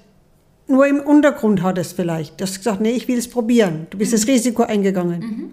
nur 0.66 0.86
im 0.86 1.00
Untergrund 1.00 1.62
hattest 1.62 1.96
vielleicht. 1.96 2.40
Du 2.40 2.44
hast 2.44 2.58
gesagt, 2.58 2.80
nee, 2.80 2.92
ich 2.92 3.08
will 3.08 3.18
es 3.18 3.28
probieren. 3.28 3.88
Du 3.90 3.98
bist 3.98 4.12
mhm. 4.12 4.16
das 4.16 4.26
Risiko 4.28 4.62
eingegangen. 4.62 5.20
Mhm 5.20 5.52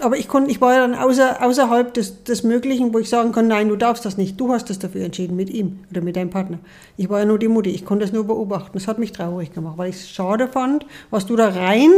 aber 0.00 0.16
ich, 0.16 0.28
konnte, 0.28 0.50
ich 0.50 0.60
war 0.60 0.74
ja 0.74 0.80
dann 0.80 0.94
außer, 0.94 1.42
außerhalb 1.42 1.92
des, 1.94 2.24
des 2.24 2.42
Möglichen, 2.42 2.92
wo 2.92 2.98
ich 2.98 3.08
sagen 3.08 3.32
kann, 3.32 3.48
nein, 3.48 3.68
du 3.68 3.76
darfst 3.76 4.04
das 4.04 4.16
nicht. 4.16 4.40
Du 4.40 4.52
hast 4.52 4.70
das 4.70 4.78
dafür 4.78 5.04
entschieden 5.04 5.36
mit 5.36 5.50
ihm 5.50 5.80
oder 5.90 6.00
mit 6.00 6.16
deinem 6.16 6.30
Partner. 6.30 6.58
Ich 6.96 7.08
war 7.08 7.20
ja 7.20 7.24
nur 7.24 7.38
die 7.38 7.48
Mutti, 7.48 7.70
ich 7.70 7.84
konnte 7.84 8.04
es 8.04 8.12
nur 8.12 8.24
beobachten. 8.24 8.72
Das 8.74 8.86
hat 8.86 8.98
mich 8.98 9.12
traurig 9.12 9.52
gemacht, 9.52 9.78
weil 9.78 9.90
ich 9.90 9.96
es 9.96 10.10
schade 10.10 10.48
fand, 10.48 10.86
was 11.10 11.26
du 11.26 11.36
da 11.36 11.48
rein, 11.48 11.90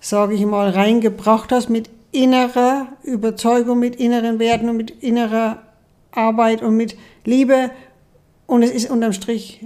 sage 0.00 0.34
ich 0.34 0.44
mal, 0.46 0.70
reingebracht 0.70 1.52
hast 1.52 1.68
mit 1.68 1.90
innerer 2.12 2.88
Überzeugung, 3.02 3.78
mit 3.78 3.96
inneren 3.96 4.38
Werten 4.38 4.68
und 4.68 4.76
mit 4.76 4.90
innerer 5.02 5.58
Arbeit 6.12 6.62
und 6.62 6.76
mit 6.76 6.96
Liebe. 7.24 7.70
Und 8.46 8.62
es 8.62 8.70
ist 8.70 8.90
unterm 8.90 9.12
Strich 9.12 9.64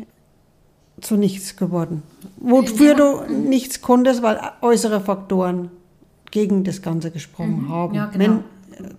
zu 1.01 1.17
nichts 1.17 1.57
geworden. 1.57 2.03
Wofür 2.37 2.95
du 2.95 3.23
nichts 3.33 3.81
konntest, 3.81 4.23
weil 4.23 4.39
äußere 4.61 5.01
Faktoren 5.01 5.71
gegen 6.35 6.65
das 6.65 6.83
Ganze 6.83 7.13
gesprochen 7.13 7.63
mhm. 7.63 7.69
haben. 7.69 7.95
Ja, 7.95 8.07
genau. 8.07 8.43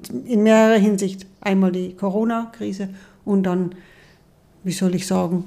Wenn, 0.09 0.25
in 0.25 0.41
mehrerer 0.41 0.79
Hinsicht. 0.79 1.27
Einmal 1.41 1.71
die 1.71 1.93
Corona-Krise 1.93 2.89
und 3.25 3.43
dann, 3.43 3.75
wie 4.63 4.71
soll 4.71 4.95
ich 4.95 5.05
sagen, 5.05 5.43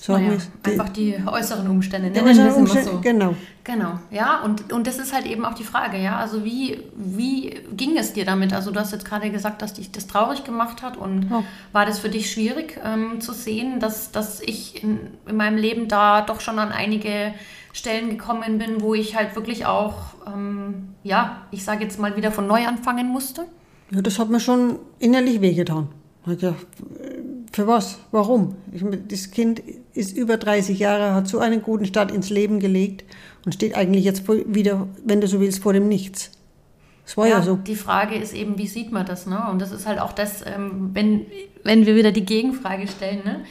sagen 0.00 0.26
naja, 0.26 0.38
die, 0.64 0.70
einfach 0.70 0.88
die 0.88 1.14
äußeren 1.24 1.68
Umstände. 1.68 2.10
Die 2.10 2.20
äußeren 2.20 2.54
Umstände 2.54 2.90
so. 2.90 3.00
Genau. 3.00 3.34
Genau, 3.64 4.00
ja, 4.10 4.40
und, 4.40 4.72
und 4.72 4.88
das 4.88 4.98
ist 4.98 5.12
halt 5.12 5.24
eben 5.24 5.44
auch 5.44 5.54
die 5.54 5.62
Frage, 5.62 5.96
ja, 5.96 6.16
also 6.16 6.44
wie, 6.44 6.82
wie 6.96 7.60
ging 7.76 7.96
es 7.96 8.12
dir 8.12 8.24
damit? 8.24 8.52
Also 8.52 8.72
du 8.72 8.80
hast 8.80 8.90
jetzt 8.90 9.04
gerade 9.04 9.30
gesagt, 9.30 9.62
dass 9.62 9.74
dich 9.74 9.92
das 9.92 10.08
traurig 10.08 10.42
gemacht 10.42 10.82
hat 10.82 10.96
und 10.96 11.30
ja. 11.30 11.44
war 11.70 11.86
das 11.86 12.00
für 12.00 12.08
dich 12.08 12.32
schwierig 12.32 12.80
ähm, 12.84 13.20
zu 13.20 13.32
sehen, 13.32 13.78
dass, 13.78 14.10
dass 14.10 14.40
ich 14.40 14.82
in, 14.82 14.98
in 15.26 15.36
meinem 15.36 15.58
Leben 15.58 15.86
da 15.86 16.22
doch 16.22 16.40
schon 16.40 16.58
an 16.58 16.72
einige 16.72 17.34
Stellen 17.72 18.10
gekommen 18.10 18.58
bin, 18.58 18.80
wo 18.80 18.94
ich 18.94 19.16
halt 19.16 19.34
wirklich 19.34 19.66
auch, 19.66 19.96
ähm, 20.26 20.90
ja, 21.02 21.46
ich 21.50 21.64
sage 21.64 21.84
jetzt 21.84 21.98
mal 21.98 22.16
wieder 22.16 22.30
von 22.30 22.46
neu 22.46 22.66
anfangen 22.66 23.08
musste? 23.08 23.46
Ja, 23.90 24.02
das 24.02 24.18
hat 24.18 24.28
mir 24.28 24.40
schon 24.40 24.78
innerlich 24.98 25.40
wehgetan. 25.40 25.88
Ja, 26.26 26.54
für 27.52 27.66
was? 27.66 27.98
Warum? 28.10 28.56
Ich, 28.72 28.82
das 29.08 29.30
Kind 29.30 29.62
ist 29.92 30.16
über 30.16 30.36
30 30.36 30.78
Jahre, 30.78 31.14
hat 31.14 31.28
so 31.28 31.38
einen 31.38 31.62
guten 31.62 31.86
Start 31.86 32.10
ins 32.10 32.30
Leben 32.30 32.60
gelegt 32.60 33.04
und 33.44 33.52
steht 33.52 33.74
eigentlich 33.74 34.04
jetzt 34.04 34.28
wieder, 34.28 34.88
wenn 35.04 35.20
du 35.20 35.26
so 35.26 35.40
willst, 35.40 35.62
vor 35.62 35.72
dem 35.72 35.88
Nichts. 35.88 36.30
Das 37.04 37.16
war 37.16 37.26
ja, 37.26 37.38
ja 37.38 37.42
so. 37.42 37.56
Die 37.56 37.74
Frage 37.74 38.14
ist 38.14 38.32
eben, 38.32 38.58
wie 38.58 38.66
sieht 38.66 38.92
man 38.92 39.04
das? 39.04 39.26
Ne? 39.26 39.38
Und 39.50 39.60
das 39.60 39.72
ist 39.72 39.86
halt 39.86 39.98
auch 39.98 40.12
das, 40.12 40.44
ähm, 40.46 40.90
wenn, 40.92 41.26
wenn 41.64 41.84
wir 41.84 41.96
wieder 41.96 42.12
die 42.12 42.24
Gegenfrage 42.24 42.86
stellen, 42.86 43.24
ne? 43.24 43.44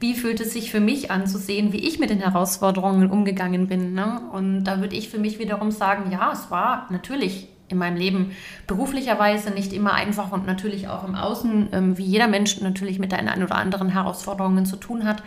Wie 0.00 0.14
fühlt 0.14 0.40
es 0.40 0.52
sich 0.52 0.70
für 0.70 0.80
mich 0.80 1.10
an 1.10 1.26
zu 1.26 1.38
sehen, 1.38 1.72
wie 1.72 1.86
ich 1.86 1.98
mit 1.98 2.10
den 2.10 2.20
Herausforderungen 2.20 3.10
umgegangen 3.10 3.66
bin. 3.66 3.94
Ne? 3.94 4.20
Und 4.32 4.64
da 4.64 4.80
würde 4.80 4.96
ich 4.96 5.08
für 5.08 5.18
mich 5.18 5.38
wiederum 5.38 5.70
sagen, 5.70 6.10
ja, 6.12 6.30
es 6.32 6.50
war 6.50 6.86
natürlich 6.90 7.48
in 7.68 7.78
meinem 7.78 7.96
Leben 7.96 8.32
beruflicherweise 8.66 9.50
nicht 9.50 9.72
immer 9.72 9.94
einfach 9.94 10.32
und 10.32 10.46
natürlich 10.46 10.88
auch 10.88 11.06
im 11.06 11.14
Außen, 11.14 11.68
ähm, 11.72 11.98
wie 11.98 12.04
jeder 12.04 12.28
Mensch 12.28 12.60
natürlich 12.60 12.98
mit 12.98 13.12
den 13.12 13.28
ein 13.28 13.42
oder 13.42 13.56
anderen 13.56 13.88
Herausforderungen 13.88 14.66
zu 14.66 14.76
tun 14.76 15.04
hat, 15.04 15.22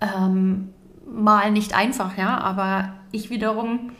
ähm, 0.00 0.70
mal 1.06 1.50
nicht 1.50 1.74
einfach, 1.74 2.18
ja, 2.18 2.38
aber 2.38 2.94
ich 3.12 3.30
wiederum 3.30 3.92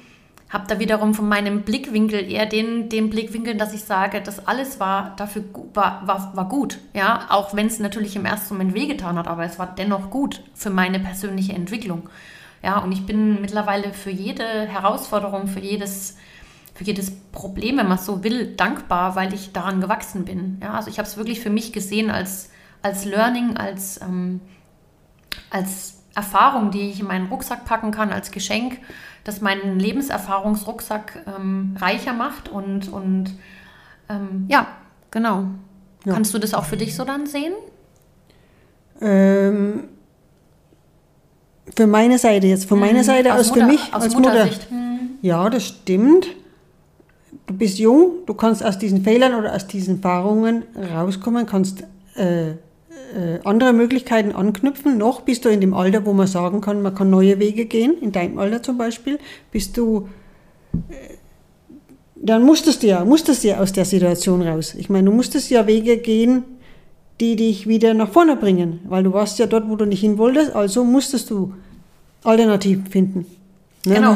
habe 0.50 0.66
da 0.66 0.78
wiederum 0.78 1.14
von 1.14 1.28
meinem 1.28 1.62
Blickwinkel 1.62 2.30
eher 2.30 2.46
den, 2.46 2.88
den 2.88 3.10
Blickwinkel, 3.10 3.56
dass 3.56 3.74
ich 3.74 3.84
sage, 3.84 4.22
das 4.22 4.46
alles 4.46 4.80
war 4.80 5.14
dafür 5.16 5.44
war, 5.74 6.06
war, 6.06 6.34
war 6.34 6.48
gut, 6.48 6.78
ja, 6.94 7.26
auch 7.28 7.54
wenn 7.54 7.66
es 7.66 7.78
natürlich 7.78 8.16
im 8.16 8.24
ersten 8.24 8.54
Moment 8.54 8.74
wehgetan 8.74 9.18
hat, 9.18 9.28
aber 9.28 9.44
es 9.44 9.58
war 9.58 9.74
dennoch 9.74 10.10
gut 10.10 10.42
für 10.54 10.70
meine 10.70 11.00
persönliche 11.00 11.52
Entwicklung. 11.52 12.08
Ja, 12.62 12.78
und 12.78 12.92
ich 12.92 13.06
bin 13.06 13.40
mittlerweile 13.40 13.92
für 13.92 14.10
jede 14.10 14.44
Herausforderung, 14.66 15.46
für 15.48 15.60
jedes 15.60 16.16
für 16.78 16.84
jedes 16.84 17.10
Problem, 17.32 17.78
wenn 17.78 17.88
man 17.88 17.98
so 17.98 18.22
will, 18.22 18.54
dankbar, 18.54 19.16
weil 19.16 19.34
ich 19.34 19.52
daran 19.52 19.80
gewachsen 19.80 20.24
bin. 20.24 20.58
Ja, 20.62 20.74
also 20.74 20.88
ich 20.88 20.98
habe 21.00 21.08
es 21.08 21.16
wirklich 21.16 21.40
für 21.40 21.50
mich 21.50 21.72
gesehen 21.72 22.08
als, 22.08 22.50
als 22.82 23.04
Learning, 23.04 23.56
als, 23.56 24.00
ähm, 24.00 24.40
als 25.50 26.04
Erfahrung, 26.14 26.70
die 26.70 26.88
ich 26.90 27.00
in 27.00 27.08
meinen 27.08 27.26
Rucksack 27.26 27.64
packen 27.64 27.90
kann, 27.90 28.12
als 28.12 28.30
Geschenk, 28.30 28.78
das 29.28 29.40
meinen 29.40 29.78
Lebenserfahrungsrucksack 29.78 31.24
ähm, 31.26 31.76
reicher 31.78 32.12
macht 32.12 32.48
und, 32.48 32.90
und 32.92 33.30
ähm, 34.08 34.46
ja, 34.48 34.66
genau. 35.10 35.44
Ja. 36.04 36.14
Kannst 36.14 36.32
du 36.34 36.38
das 36.38 36.54
auch 36.54 36.64
für 36.64 36.76
dich 36.76 36.96
so 36.96 37.04
dann 37.04 37.26
sehen? 37.26 37.52
Ähm, 39.00 39.84
für 41.76 41.86
meine 41.86 42.18
Seite 42.18 42.46
jetzt, 42.46 42.64
von 42.64 42.80
meiner 42.80 43.00
mhm. 43.00 43.04
Seite 43.04 43.34
aus, 43.34 43.48
Mutter, 43.48 43.60
für 43.60 43.66
mich 43.66 43.94
aus 43.94 44.02
als 44.02 44.14
Mutter. 44.14 44.44
Hm. 44.70 45.10
Ja, 45.22 45.48
das 45.50 45.64
stimmt 45.64 46.26
du 47.48 47.54
bist 47.54 47.78
jung, 47.78 48.24
du 48.26 48.34
kannst 48.34 48.64
aus 48.64 48.78
diesen 48.78 49.02
Fehlern 49.02 49.34
oder 49.34 49.54
aus 49.54 49.66
diesen 49.66 49.96
Erfahrungen 49.96 50.64
rauskommen, 50.76 51.46
kannst 51.46 51.82
äh, 52.14 52.52
andere 53.44 53.72
Möglichkeiten 53.72 54.32
anknüpfen. 54.32 54.98
Noch 54.98 55.22
bist 55.22 55.44
du 55.44 55.48
in 55.48 55.60
dem 55.60 55.74
Alter, 55.74 56.04
wo 56.04 56.12
man 56.12 56.26
sagen 56.26 56.60
kann, 56.60 56.82
man 56.82 56.94
kann 56.94 57.10
neue 57.10 57.38
Wege 57.38 57.66
gehen, 57.66 57.96
in 58.00 58.12
deinem 58.12 58.38
Alter 58.38 58.62
zum 58.62 58.78
Beispiel, 58.78 59.18
bist 59.50 59.76
du, 59.76 60.08
äh, 60.90 61.14
dann 62.16 62.42
musstest 62.42 62.82
du 62.82 62.88
ja, 62.88 63.04
musstest 63.04 63.44
du 63.44 63.48
ja 63.48 63.60
aus 63.60 63.72
der 63.72 63.84
Situation 63.84 64.42
raus. 64.42 64.74
Ich 64.74 64.90
meine, 64.90 65.10
du 65.10 65.16
musstest 65.16 65.50
ja 65.50 65.66
Wege 65.66 65.98
gehen, 65.98 66.44
die 67.20 67.36
dich 67.36 67.66
wieder 67.66 67.94
nach 67.94 68.10
vorne 68.10 68.36
bringen, 68.36 68.80
weil 68.84 69.02
du 69.02 69.12
warst 69.12 69.38
ja 69.38 69.46
dort, 69.46 69.68
wo 69.68 69.76
du 69.76 69.84
nicht 69.84 70.00
hin 70.00 70.18
wolltest, 70.18 70.54
also 70.54 70.84
musstest 70.84 71.30
du 71.30 71.54
Alternativen 72.24 72.86
finden. 72.86 73.26
Ne? 73.84 73.94
Genau. 73.94 74.14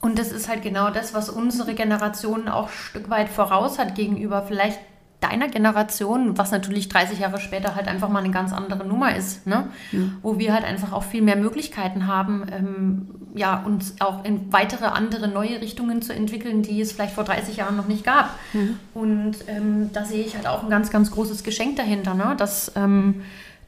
Und 0.00 0.18
das 0.18 0.32
ist 0.32 0.48
halt 0.48 0.62
genau 0.62 0.90
das, 0.90 1.12
was 1.12 1.28
unsere 1.28 1.74
Generation 1.74 2.48
auch 2.48 2.68
ein 2.68 2.72
Stück 2.72 3.10
weit 3.10 3.28
voraus 3.28 3.78
hat 3.78 3.94
gegenüber 3.94 4.44
vielleicht 4.46 4.78
deiner 5.20 5.48
Generation, 5.48 6.38
was 6.38 6.50
natürlich 6.50 6.88
30 6.88 7.18
Jahre 7.18 7.40
später 7.40 7.74
halt 7.74 7.88
einfach 7.88 8.08
mal 8.08 8.20
eine 8.24 8.32
ganz 8.32 8.52
andere 8.52 8.86
Nummer 8.86 9.14
ist, 9.14 9.46
ne? 9.46 9.68
Mhm. 9.92 10.16
wo 10.22 10.38
wir 10.38 10.54
halt 10.54 10.64
einfach 10.64 10.92
auch 10.92 11.02
viel 11.02 11.22
mehr 11.22 11.36
Möglichkeiten 11.36 12.06
haben, 12.06 12.46
ähm, 12.50 13.08
ja, 13.34 13.62
uns 13.64 13.96
auch 14.00 14.24
in 14.24 14.52
weitere 14.52 14.86
andere 14.86 15.28
neue 15.28 15.60
Richtungen 15.60 16.02
zu 16.02 16.14
entwickeln, 16.14 16.62
die 16.62 16.80
es 16.80 16.92
vielleicht 16.92 17.14
vor 17.14 17.24
30 17.24 17.56
Jahren 17.56 17.76
noch 17.76 17.86
nicht 17.86 18.04
gab. 18.04 18.30
Mhm. 18.52 18.78
Und 18.94 19.36
ähm, 19.46 19.90
da 19.92 20.04
sehe 20.04 20.24
ich 20.24 20.34
halt 20.34 20.46
auch 20.46 20.62
ein 20.62 20.70
ganz, 20.70 20.90
ganz 20.90 21.10
großes 21.10 21.44
Geschenk 21.44 21.76
dahinter, 21.76 22.14
ne? 22.14 22.34
dass 22.36 22.72
ähm, 22.74 23.22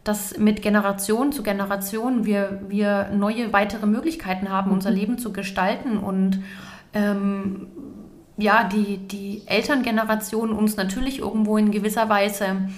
dass 0.05 0.37
mit 0.37 0.63
Generation 0.63 1.33
zu 1.33 1.43
Generation 1.43 2.25
wir, 2.25 2.61
wir 2.69 3.11
neue 3.15 3.53
weitere 3.53 3.87
Möglichkeiten 3.87 4.51
haben, 4.51 4.71
mhm. 4.71 4.75
unser 4.75 4.91
Leben 4.91 5.19
zu 5.19 5.33
gestalten 5.33 5.97
und 5.99 6.43
ähm, 6.93 7.69
ja, 8.37 8.65
die, 8.65 8.99
die 8.99 9.43
Elterngeneration 9.47 10.53
uns 10.53 10.77
natürlich 10.77 11.19
irgendwo 11.19 11.57
in 11.57 11.71
gewisser 11.71 12.09
Weise 12.09 12.69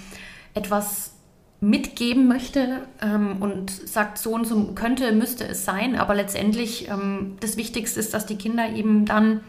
etwas 0.53 1.13
mitgeben 1.61 2.27
möchte 2.27 2.81
ähm, 3.01 3.37
und 3.39 3.71
sagt, 3.71 4.17
so 4.17 4.31
und 4.33 4.45
so 4.45 4.73
könnte, 4.73 5.11
müsste 5.13 5.47
es 5.47 5.65
sein, 5.65 5.95
aber 5.95 6.13
letztendlich 6.13 6.89
ähm, 6.89 7.37
das 7.39 7.57
Wichtigste 7.57 7.99
ist, 7.99 8.13
dass 8.13 8.25
die 8.25 8.35
Kinder 8.35 8.69
eben 8.69 9.05
dann 9.05 9.41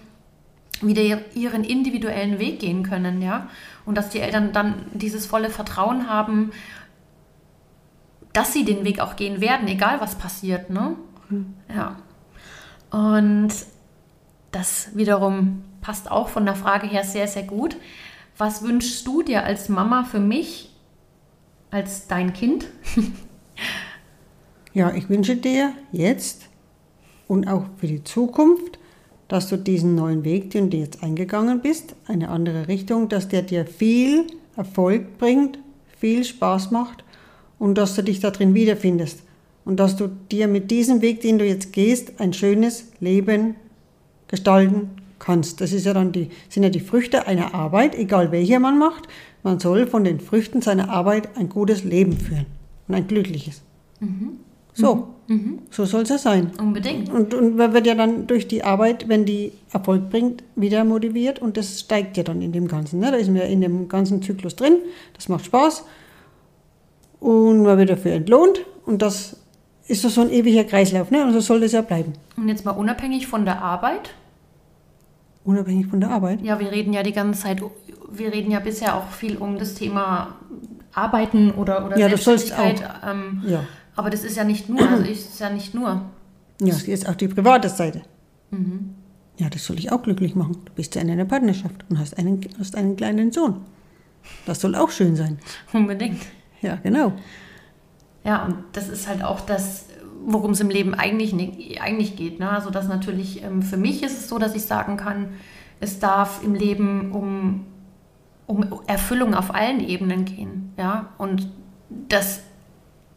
wieder 0.80 1.02
ihren 1.34 1.64
individuellen 1.64 2.38
Weg 2.38 2.60
gehen 2.60 2.82
können, 2.82 3.22
ja, 3.22 3.48
und 3.84 3.96
dass 3.96 4.10
die 4.10 4.20
Eltern 4.20 4.52
dann 4.52 4.75
dieses 4.92 5.26
volle 5.26 5.50
Vertrauen 5.50 6.08
haben, 6.08 6.52
dass 8.32 8.52
sie 8.52 8.64
den 8.64 8.84
Weg 8.84 9.00
auch 9.00 9.16
gehen 9.16 9.40
werden, 9.40 9.66
egal 9.66 10.00
was 10.00 10.16
passiert. 10.16 10.68
Ne? 10.68 10.96
Mhm. 11.30 11.54
Ja. 11.75 11.96
Und 12.90 13.48
das 14.52 14.94
wiederum 14.94 15.64
passt 15.87 16.11
auch 16.11 16.28
von 16.28 16.45
der 16.45 16.57
Frage 16.57 16.88
her 16.88 17.05
sehr, 17.05 17.28
sehr 17.28 17.45
gut. 17.45 17.76
Was 18.37 18.62
wünschst 18.62 19.07
du 19.07 19.23
dir 19.23 19.45
als 19.45 19.69
Mama 19.69 20.02
für 20.02 20.19
mich, 20.19 20.75
als 21.71 22.09
dein 22.09 22.33
Kind? 22.33 22.66
ja, 24.75 24.93
ich 24.93 25.09
wünsche 25.09 25.37
dir 25.37 25.75
jetzt 25.93 26.49
und 27.28 27.47
auch 27.47 27.66
für 27.76 27.87
die 27.87 28.02
Zukunft, 28.02 28.81
dass 29.28 29.49
du 29.49 29.57
diesen 29.57 29.95
neuen 29.95 30.25
Weg, 30.25 30.50
den 30.50 30.71
du 30.71 30.76
jetzt 30.76 31.05
eingegangen 31.05 31.61
bist, 31.61 31.95
eine 32.09 32.31
andere 32.31 32.66
Richtung, 32.66 33.09
dass 33.09 33.28
der 33.28 33.43
dir 33.43 33.64
viel 33.64 34.26
Erfolg 34.57 35.19
bringt, 35.19 35.61
viel 36.00 36.25
Spaß 36.25 36.73
macht 36.73 37.05
und 37.61 37.78
dass 37.78 37.95
du 37.95 38.02
dich 38.02 38.19
da 38.19 38.33
drin 38.33 38.55
wiederfindest 38.55 39.23
und 39.64 39.78
dass 39.78 39.95
du 39.95 40.09
dir 40.09 40.49
mit 40.49 40.73
diesem 40.73 41.00
Weg, 41.00 41.21
den 41.21 41.38
du 41.38 41.47
jetzt 41.47 41.73
gehst, 41.73 42.21
ein 42.21 42.33
schönes 42.33 42.88
Leben 42.99 43.55
gestalten 44.26 44.96
kannst. 45.18 45.61
Das 45.61 45.73
ist 45.73 45.87
ja 45.87 45.94
dann 45.94 46.12
die, 46.12 46.30
sind 46.49 46.62
ja 46.62 46.70
die 46.70 46.80
Früchte 46.80 47.26
einer 47.26 47.54
Arbeit, 47.54 47.94
egal 47.94 48.32
welche 48.32 48.61
man 48.61 48.78
macht. 48.78 49.08
Man 49.42 49.58
soll 49.58 49.87
von 49.87 50.04
den 50.04 50.20
Früchten 50.20 50.62
seiner 50.62 50.90
Arbeit 50.90 51.37
ein 51.37 51.49
gutes 51.49 51.85
Leben 51.85 52.12
führen 52.12 52.46
und 52.88 52.94
ein 52.94 53.06
glückliches. 53.06 53.62
Mhm. 54.00 54.40
So, 54.76 55.08
mhm. 55.26 55.61
so 55.70 55.87
soll 55.87 56.02
es 56.02 56.11
ja 56.11 56.18
sein. 56.18 56.50
Unbedingt. 56.58 57.08
Und, 57.11 57.32
und 57.32 57.56
man 57.56 57.73
wird 57.73 57.87
ja 57.87 57.94
dann 57.94 58.26
durch 58.26 58.46
die 58.46 58.62
Arbeit, 58.62 59.08
wenn 59.08 59.25
die 59.25 59.52
Erfolg 59.73 60.11
bringt, 60.11 60.44
wieder 60.54 60.85
motiviert 60.85 61.40
und 61.40 61.56
das 61.56 61.80
steigt 61.80 62.18
ja 62.18 62.23
dann 62.23 62.42
in 62.42 62.52
dem 62.52 62.68
Ganzen. 62.68 63.00
Ne? 63.00 63.11
Da 63.11 63.16
ist 63.16 63.28
man 63.28 63.37
ja 63.37 63.44
in 63.44 63.62
dem 63.62 63.88
ganzen 63.88 64.20
Zyklus 64.20 64.54
drin, 64.54 64.76
das 65.14 65.30
macht 65.30 65.46
Spaß 65.46 65.85
und 67.20 67.62
man 67.62 67.78
wird 67.78 67.88
dafür 67.88 68.12
entlohnt 68.12 68.66
und 68.85 69.00
das 69.00 69.37
ist 69.88 70.02
so 70.02 70.20
ein 70.20 70.30
ewiger 70.30 70.64
Kreislauf 70.64 71.11
ne? 71.11 71.25
und 71.25 71.32
so 71.32 71.40
soll 71.40 71.61
das 71.61 71.73
ja 71.73 71.80
bleiben. 71.80 72.12
Und 72.37 72.49
jetzt 72.49 72.66
mal 72.66 72.73
unabhängig 72.73 73.26
von 73.26 73.46
der 73.46 73.62
Arbeit? 73.62 74.11
Unabhängig 75.47 75.87
von 75.87 76.00
der 76.00 76.11
Arbeit? 76.11 76.43
Ja, 76.43 76.59
wir 76.59 76.73
reden 76.73 76.93
ja 76.93 77.05
die 77.05 77.12
ganze 77.12 77.43
Zeit, 77.43 77.62
wir 78.11 78.33
reden 78.33 78.50
ja 78.50 78.59
bisher 78.59 78.97
auch 78.97 79.09
viel 79.11 79.37
um 79.37 79.59
das 79.59 79.75
Thema 79.75 80.35
Arbeiten 80.93 81.53
oder, 81.53 81.87
oder 81.87 81.97
ja, 81.97 82.09
Selbstständigkeit. 82.09 82.81
Das 82.81 83.11
ähm, 83.12 83.43
ja. 83.47 83.65
Aber 83.95 84.11
das 84.11 84.25
ist 84.25 84.37
ja 84.37 84.43
nicht 84.43 84.69
nur, 84.69 84.81
also 84.81 85.05
ist 85.05 85.38
ja 85.38 85.49
nicht 85.49 85.73
nur. 85.73 86.03
Ja, 86.61 86.67
das 86.67 86.83
ist 86.83 87.09
auch 87.09 87.15
die 87.15 87.29
private 87.29 87.69
Seite. 87.69 88.03
Mhm. 88.50 88.95
Ja, 89.38 89.49
das 89.49 89.65
soll 89.65 89.79
ich 89.79 89.93
auch 89.93 90.03
glücklich 90.03 90.35
machen. 90.35 90.57
Du 90.65 90.73
bist 90.73 90.97
ja 90.97 91.03
in 91.03 91.11
einer 91.11 91.26
Partnerschaft 91.26 91.85
und 91.88 91.99
hast 91.99 92.19
einen, 92.19 92.41
hast 92.59 92.75
einen 92.75 92.97
kleinen 92.97 93.31
Sohn. 93.31 93.61
Das 94.47 94.61
soll 94.61 94.75
auch 94.75 94.91
schön 94.91 95.15
sein. 95.15 95.38
Unbedingt. 95.73 96.23
Ja, 96.61 96.76
genau. 96.83 97.12
Ja, 98.25 98.47
und 98.47 98.57
das 98.73 98.88
ist 98.88 99.07
halt 99.07 99.23
auch 99.23 99.43
das, 99.43 99.87
worum 100.26 100.50
es 100.50 100.61
im 100.61 100.68
Leben 100.68 100.92
eigentlich, 100.92 101.80
eigentlich 101.80 102.16
geht. 102.16 102.40
Ne? 102.40 102.50
Also 102.50 102.71
das 102.71 102.88
natürlich, 102.88 103.42
ähm, 103.42 103.62
für 103.62 103.76
mich 103.76 104.02
ist 104.02 104.18
es 104.18 104.28
so, 104.28 104.38
dass 104.38 104.54
ich 104.54 104.62
sagen 104.62 104.97
kann, 104.97 105.28
es 105.80 105.99
darf 105.99 106.42
im 106.42 106.54
Leben 106.54 107.12
um, 107.12 107.64
um 108.47 108.80
Erfüllung 108.87 109.35
auf 109.35 109.54
allen 109.54 109.80
Ebenen 109.80 110.25
gehen. 110.25 110.73
Ja? 110.76 111.11
Und 111.16 111.49
das, 112.09 112.40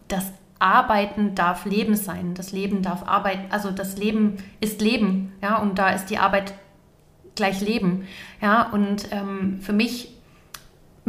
das 0.08 0.32
Arbeiten 0.60 1.36
darf 1.36 1.66
Leben 1.66 1.96
sein. 1.96 2.36
Das 2.36 2.52
Leben 2.52 2.84
darf 2.84 3.08
Arbeit, 3.08 3.40
also 3.50 3.72
das 3.72 3.98
Leben 3.98 4.38
ist 4.60 4.82
Leben, 4.82 5.32
ja, 5.42 5.58
und 5.58 5.80
da 5.80 5.90
ist 5.90 6.08
die 6.08 6.18
Arbeit 6.18 6.54
gleich 7.36 7.62
Leben. 7.62 8.06
Ja, 8.42 8.70
und 8.70 9.08
ähm, 9.12 9.60
für 9.62 9.74
mich 9.74 10.19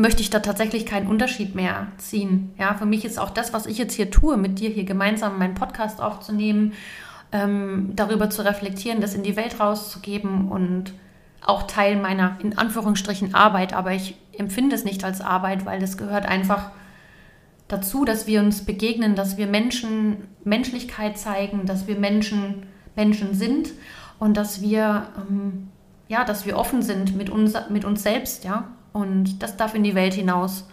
möchte 0.01 0.23
ich 0.23 0.31
da 0.31 0.41
tatsächlich 0.41 0.87
keinen 0.87 1.09
Unterschied 1.09 1.55
mehr 1.55 1.89
ziehen. 1.99 2.55
Ja, 2.59 2.75
für 2.75 2.87
mich 2.87 3.05
ist 3.05 3.19
auch 3.19 3.31
das, 3.31 3.53
was 3.53 3.67
ich 3.67 3.79
jetzt 3.79 3.95
hier 3.95 4.11
tue, 4.11 4.37
mit 4.37 4.59
dir 4.59 4.71
hier 4.71 4.85
gemeinsam 4.85 5.39
meinen 5.39 5.55
Podcast 5.55 6.01
aufzunehmen, 6.01 6.73
ähm, 7.33 7.93
darüber 7.95 8.31
zu 8.31 8.43
reflektieren, 8.43 9.01
das 9.01 9.15
in 9.15 9.23
die 9.23 9.37
Welt 9.37 9.61
rauszugeben 9.61 10.49
und 10.49 10.95
auch 11.45 11.65
Teil 11.65 11.97
meiner 11.97 12.37
in 12.43 12.57
Anführungsstrichen 12.57 13.35
Arbeit, 13.35 13.73
aber 13.73 13.93
ich 13.93 14.17
empfinde 14.37 14.75
es 14.75 14.85
nicht 14.85 15.05
als 15.05 15.21
Arbeit, 15.21 15.67
weil 15.67 15.81
das 15.81 15.97
gehört 15.99 16.27
einfach 16.27 16.71
dazu, 17.69 18.05
dass 18.05 18.27
wir 18.27 18.41
uns 18.41 18.65
begegnen, 18.65 19.15
dass 19.15 19.37
wir 19.37 19.47
Menschen 19.47 20.29
Menschlichkeit 20.45 21.19
zeigen, 21.19 21.67
dass 21.67 21.87
wir 21.87 21.97
Menschen 21.97 22.67
Menschen 22.97 23.35
sind 23.35 23.71
und 24.19 24.37
dass 24.37 24.61
wir 24.61 25.09
ähm, 25.17 25.69
ja, 26.09 26.25
dass 26.25 26.45
wir 26.45 26.57
offen 26.57 26.83
sind 26.83 27.17
mit 27.17 27.31
uns 27.31 27.55
mit 27.69 27.85
uns 27.85 28.03
selbst, 28.03 28.45
ja, 28.45 28.69
und 28.93 29.43
das 29.43 29.57
darf 29.57 29.75
in 29.75 29.85
die 29.85 29.95
Welt 29.95 30.15
hinaus. 30.15 30.65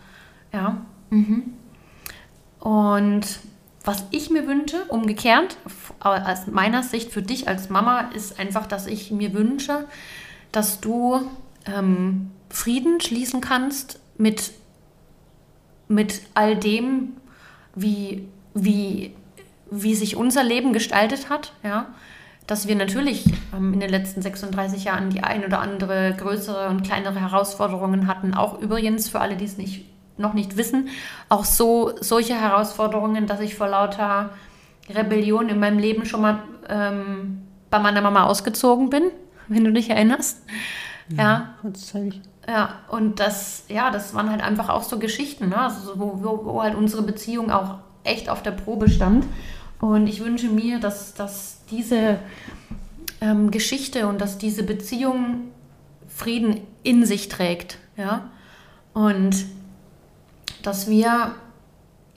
Ja. 0.51 0.77
Mhm. 1.09 1.53
Und 2.59 3.39
was 3.83 4.03
ich 4.11 4.29
mir 4.29 4.47
wünsche, 4.47 4.83
umgekehrt, 4.89 5.57
aus 6.01 6.47
meiner 6.47 6.83
Sicht 6.83 7.11
für 7.11 7.21
dich 7.21 7.47
als 7.47 7.69
Mama, 7.69 8.09
ist 8.13 8.39
einfach, 8.39 8.67
dass 8.67 8.85
ich 8.85 9.11
mir 9.11 9.33
wünsche, 9.33 9.85
dass 10.51 10.81
du 10.81 11.21
ähm, 11.65 12.31
Frieden 12.49 12.99
schließen 12.99 13.39
kannst 13.39 13.99
mit, 14.17 14.51
mit 15.87 16.21
all 16.33 16.57
dem, 16.57 17.13
wie, 17.75 18.27
wie, 18.53 19.13
wie 19.71 19.95
sich 19.95 20.15
unser 20.15 20.43
Leben 20.43 20.73
gestaltet 20.73 21.29
hat, 21.29 21.53
ja, 21.63 21.87
dass 22.47 22.67
wir 22.67 22.75
natürlich 22.75 23.25
ähm, 23.53 23.73
in 23.73 23.79
den 23.81 23.89
letzten 23.89 24.21
36 24.21 24.85
Jahren 24.85 25.09
die 25.09 25.21
ein 25.21 25.45
oder 25.45 25.59
andere 25.59 26.15
größere 26.17 26.69
und 26.69 26.83
kleinere 26.83 27.19
Herausforderungen 27.19 28.07
hatten, 28.07 28.33
auch 28.33 28.59
übrigens 28.59 29.09
für 29.09 29.19
alle, 29.19 29.35
die 29.35 29.45
es 29.45 29.57
nicht, 29.57 29.85
noch 30.17 30.33
nicht 30.33 30.57
wissen, 30.57 30.87
auch 31.29 31.45
so 31.45 31.91
solche 31.99 32.35
Herausforderungen, 32.35 33.27
dass 33.27 33.41
ich 33.41 33.55
vor 33.55 33.67
lauter 33.67 34.31
Rebellion 34.89 35.49
in 35.49 35.59
meinem 35.59 35.77
Leben 35.77 36.05
schon 36.05 36.21
mal 36.21 36.39
ähm, 36.69 37.41
bei 37.69 37.79
meiner 37.79 38.01
Mama 38.01 38.23
ausgezogen 38.23 38.89
bin, 38.89 39.11
wenn 39.49 39.65
du 39.65 39.73
dich 39.73 39.89
erinnerst. 39.89 40.43
Ja. 41.09 41.53
ja. 41.63 42.11
Ja, 42.49 42.75
und 42.87 43.19
das, 43.19 43.65
ja, 43.67 43.91
das 43.91 44.13
waren 44.13 44.29
halt 44.29 44.41
einfach 44.41 44.69
auch 44.69 44.83
so 44.83 44.99
Geschichten, 44.99 45.49
ne? 45.49 45.59
also 45.59 45.99
wo, 45.99 46.23
wo, 46.23 46.45
wo 46.45 46.63
halt 46.63 46.75
unsere 46.75 47.01
Beziehung 47.01 47.51
auch 47.51 47.79
echt 48.05 48.29
auf 48.29 48.41
der 48.41 48.51
Probe 48.51 48.89
stand. 48.89 49.25
Und 49.81 50.07
ich 50.07 50.23
wünsche 50.23 50.47
mir, 50.47 50.79
dass, 50.79 51.13
dass 51.13 51.56
diese 51.69 52.19
ähm, 53.21 53.51
Geschichte 53.51 54.07
und 54.07 54.21
dass 54.21 54.37
diese 54.37 54.63
Beziehung 54.63 55.51
Frieden 56.07 56.61
in 56.83 57.05
sich 57.05 57.29
trägt. 57.29 57.77
Ja? 57.95 58.29
Und 58.93 59.45
dass 60.63 60.89
wir 60.89 61.35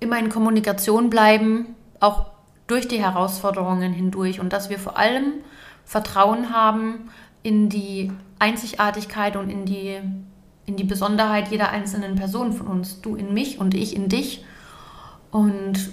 immer 0.01 0.19
in 0.19 0.31
Kommunikation 0.31 1.11
bleiben, 1.11 1.75
auch 2.01 2.27
durch 2.67 2.89
die 2.89 3.01
Herausforderungen 3.01 3.93
hindurch 3.93 4.41
und 4.41 4.53
dass 4.53 4.71
wir 4.71 4.79
vor 4.79 4.97
allem 4.97 5.35
Vertrauen 5.85 6.55
haben 6.55 7.11
in 7.43 7.69
die 7.69 8.13
Einzigartigkeit 8.39 9.37
und 9.37 9.51
in 9.51 9.67
die, 9.67 9.99
in 10.67 10.77
die 10.77 10.85
Besonderheit 10.85 11.49
jeder 11.51 11.71
einzelnen 11.71 12.15
Person 12.15 12.53
von 12.53 12.69
uns. 12.69 13.01
Du 13.01 13.17
in 13.17 13.35
mich 13.35 13.59
und 13.59 13.75
ich 13.75 13.95
in 13.95 14.09
dich. 14.09 14.45
Und 15.31 15.91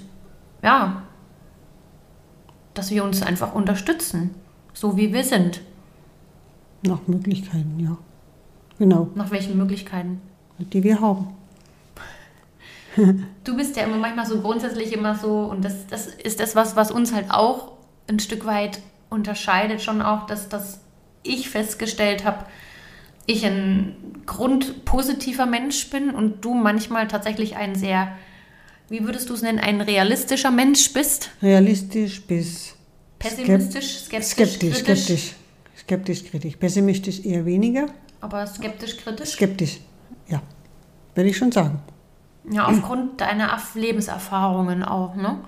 ja, 0.62 1.04
dass 2.78 2.92
wir 2.92 3.04
uns 3.04 3.22
einfach 3.22 3.54
unterstützen, 3.54 4.36
so 4.74 4.98
wie 4.98 5.14
wir 5.14 5.24
sind. 5.24 5.62
Nach 6.84 7.00
Möglichkeiten, 7.08 7.80
ja. 7.80 7.98
Genau. 8.78 9.10
Nach 9.16 9.32
welchen 9.32 9.58
Möglichkeiten? 9.58 10.22
Die 10.60 10.84
wir 10.84 11.02
haben. 11.02 11.30
du 13.44 13.56
bist 13.56 13.76
ja 13.76 13.84
immer 13.84 13.98
manchmal 13.98 14.26
so 14.26 14.42
grundsätzlich 14.42 14.94
immer 14.94 15.16
so, 15.16 15.46
und 15.46 15.64
das, 15.64 15.88
das 15.88 16.08
ist 16.08 16.40
das, 16.40 16.56
was, 16.56 16.76
was 16.76 16.92
uns 16.92 17.14
halt 17.14 17.32
auch 17.32 17.74
ein 18.08 18.20
Stück 18.20 18.46
weit 18.46 18.80
unterscheidet, 19.10 19.82
schon 19.82 20.02
auch, 20.02 20.26
dass, 20.26 20.50
dass 20.50 20.82
ich 21.24 21.50
festgestellt 21.50 22.26
habe, 22.26 22.46
ich 23.26 23.46
ein 23.46 23.96
grundpositiver 24.26 25.46
Mensch 25.46 25.90
bin 25.90 26.12
und 26.12 26.44
du 26.46 26.54
manchmal 26.54 27.08
tatsächlich 27.08 27.58
ein 27.58 27.76
sehr 27.76 28.10
wie 28.90 29.04
würdest 29.04 29.30
du 29.30 29.34
es 29.34 29.42
nennen, 29.42 29.60
ein 29.60 29.82
realistischer 29.82 30.52
Mensch 30.52 30.94
bist? 30.94 31.30
Realistisch 31.42 32.22
bis 32.26 32.76
pessimistisch, 33.20 34.00
skeptisch, 34.00 34.30
skeptisch, 34.30 34.84
kritisch. 34.84 35.06
skeptisch, 35.06 35.36
skeptisch, 35.78 36.32
kritisch. 36.32 36.56
Pessimistisch 36.56 37.26
eher 37.26 37.46
weniger. 37.46 37.88
Aber 38.22 38.46
skeptisch, 38.48 38.98
kritisch? 38.98 39.32
Skeptisch, 39.32 39.80
ja, 40.28 40.42
würde 41.16 41.30
ich 41.30 41.38
schon 41.38 41.52
sagen. 41.52 41.80
Ja, 42.50 42.68
aufgrund 42.68 43.20
deiner 43.20 43.58
Lebenserfahrungen 43.74 44.84
auch, 44.84 45.16
ne? 45.16 45.40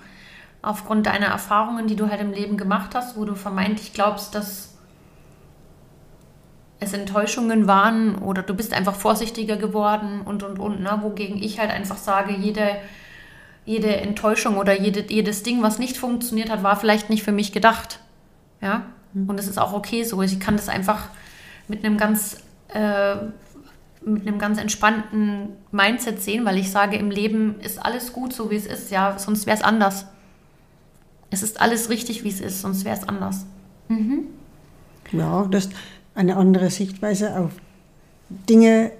Aufgrund 0.62 1.06
deiner 1.06 1.26
Erfahrungen, 1.26 1.86
die 1.86 1.96
du 1.96 2.10
halt 2.10 2.20
im 2.20 2.32
Leben 2.32 2.58
gemacht 2.58 2.94
hast, 2.94 3.16
wo 3.16 3.24
du 3.24 3.34
vermeintlich 3.34 3.94
glaubst, 3.94 4.34
dass 4.34 4.74
es 6.80 6.92
Enttäuschungen 6.92 7.66
waren 7.66 8.16
oder 8.16 8.42
du 8.42 8.54
bist 8.54 8.74
einfach 8.74 8.94
vorsichtiger 8.94 9.56
geworden 9.56 10.20
und 10.22 10.42
und 10.42 10.58
und, 10.58 10.80
ne? 10.80 10.98
Wogegen 11.00 11.42
ich 11.42 11.58
halt 11.58 11.70
einfach 11.70 11.96
sage, 11.96 12.34
jede 12.34 12.76
jede 13.70 13.96
Enttäuschung 13.98 14.56
oder 14.56 14.80
jede, 14.80 15.04
jedes 15.08 15.44
Ding, 15.44 15.62
was 15.62 15.78
nicht 15.78 15.96
funktioniert 15.96 16.50
hat, 16.50 16.64
war 16.64 16.74
vielleicht 16.74 17.08
nicht 17.08 17.22
für 17.22 17.30
mich 17.30 17.52
gedacht. 17.52 18.00
Ja. 18.60 18.86
Mhm. 19.12 19.30
Und 19.30 19.38
es 19.38 19.46
ist 19.46 19.58
auch 19.58 19.72
okay 19.72 20.02
so. 20.02 20.20
Ich 20.22 20.40
kann 20.40 20.56
das 20.56 20.68
einfach 20.68 21.04
mit 21.68 21.84
einem 21.84 21.96
ganz, 21.96 22.38
äh, 22.74 23.14
mit 24.04 24.26
einem 24.26 24.40
ganz 24.40 24.58
entspannten 24.58 25.50
Mindset 25.70 26.20
sehen, 26.20 26.44
weil 26.44 26.58
ich 26.58 26.72
sage, 26.72 26.96
im 26.96 27.12
Leben 27.12 27.60
ist 27.60 27.78
alles 27.80 28.12
gut, 28.12 28.32
so 28.32 28.50
wie 28.50 28.56
es 28.56 28.66
ist, 28.66 28.90
ja, 28.90 29.16
sonst 29.20 29.46
wäre 29.46 29.56
es 29.56 29.62
anders. 29.62 30.06
Es 31.30 31.44
ist 31.44 31.60
alles 31.60 31.90
richtig, 31.90 32.24
wie 32.24 32.30
es 32.30 32.40
ist, 32.40 32.62
sonst 32.62 32.84
wäre 32.84 32.96
es 32.96 33.08
anders. 33.08 33.46
Mhm. 33.86 34.24
Ja, 35.12 35.46
das 35.48 35.66
ist 35.66 35.74
eine 36.16 36.36
andere 36.36 36.70
Sichtweise 36.70 37.38
auf 37.38 37.52
Dinge, 38.48 38.90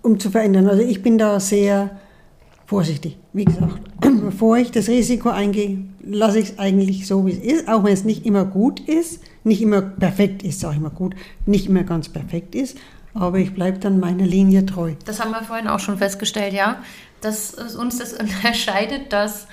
um 0.00 0.18
zu 0.18 0.30
verändern. 0.30 0.68
Also 0.70 0.82
ich 0.82 1.02
bin 1.02 1.18
da 1.18 1.38
sehr 1.38 1.90
vorsichtig. 2.66 3.16
Wie 3.32 3.44
gesagt, 3.44 3.80
bevor 4.00 4.58
ich 4.58 4.70
das 4.70 4.88
Risiko 4.88 5.30
eingehe, 5.30 5.78
lasse 6.02 6.38
ich 6.38 6.50
es 6.50 6.58
eigentlich 6.58 7.06
so, 7.06 7.26
wie 7.26 7.32
es 7.32 7.38
ist, 7.38 7.68
auch 7.68 7.84
wenn 7.84 7.92
es 7.92 8.04
nicht 8.04 8.26
immer 8.26 8.44
gut 8.44 8.80
ist, 8.80 9.20
nicht 9.44 9.62
immer 9.62 9.80
perfekt 9.80 10.42
ist, 10.42 10.60
sage 10.60 10.74
ich 10.74 10.80
mal 10.80 10.90
gut, 10.90 11.14
nicht 11.46 11.66
immer 11.66 11.84
ganz 11.84 12.08
perfekt 12.08 12.54
ist, 12.54 12.76
aber 13.14 13.38
ich 13.38 13.54
bleibe 13.54 13.78
dann 13.78 13.98
meiner 13.98 14.26
Linie 14.26 14.66
treu. 14.66 14.94
Das 15.04 15.20
haben 15.20 15.30
wir 15.30 15.42
vorhin 15.42 15.68
auch 15.68 15.80
schon 15.80 15.98
festgestellt, 15.98 16.52
ja, 16.52 16.82
dass 17.20 17.54
uns 17.54 17.98
das 17.98 18.12
unterscheidet, 18.20 19.12
dass 19.12 19.46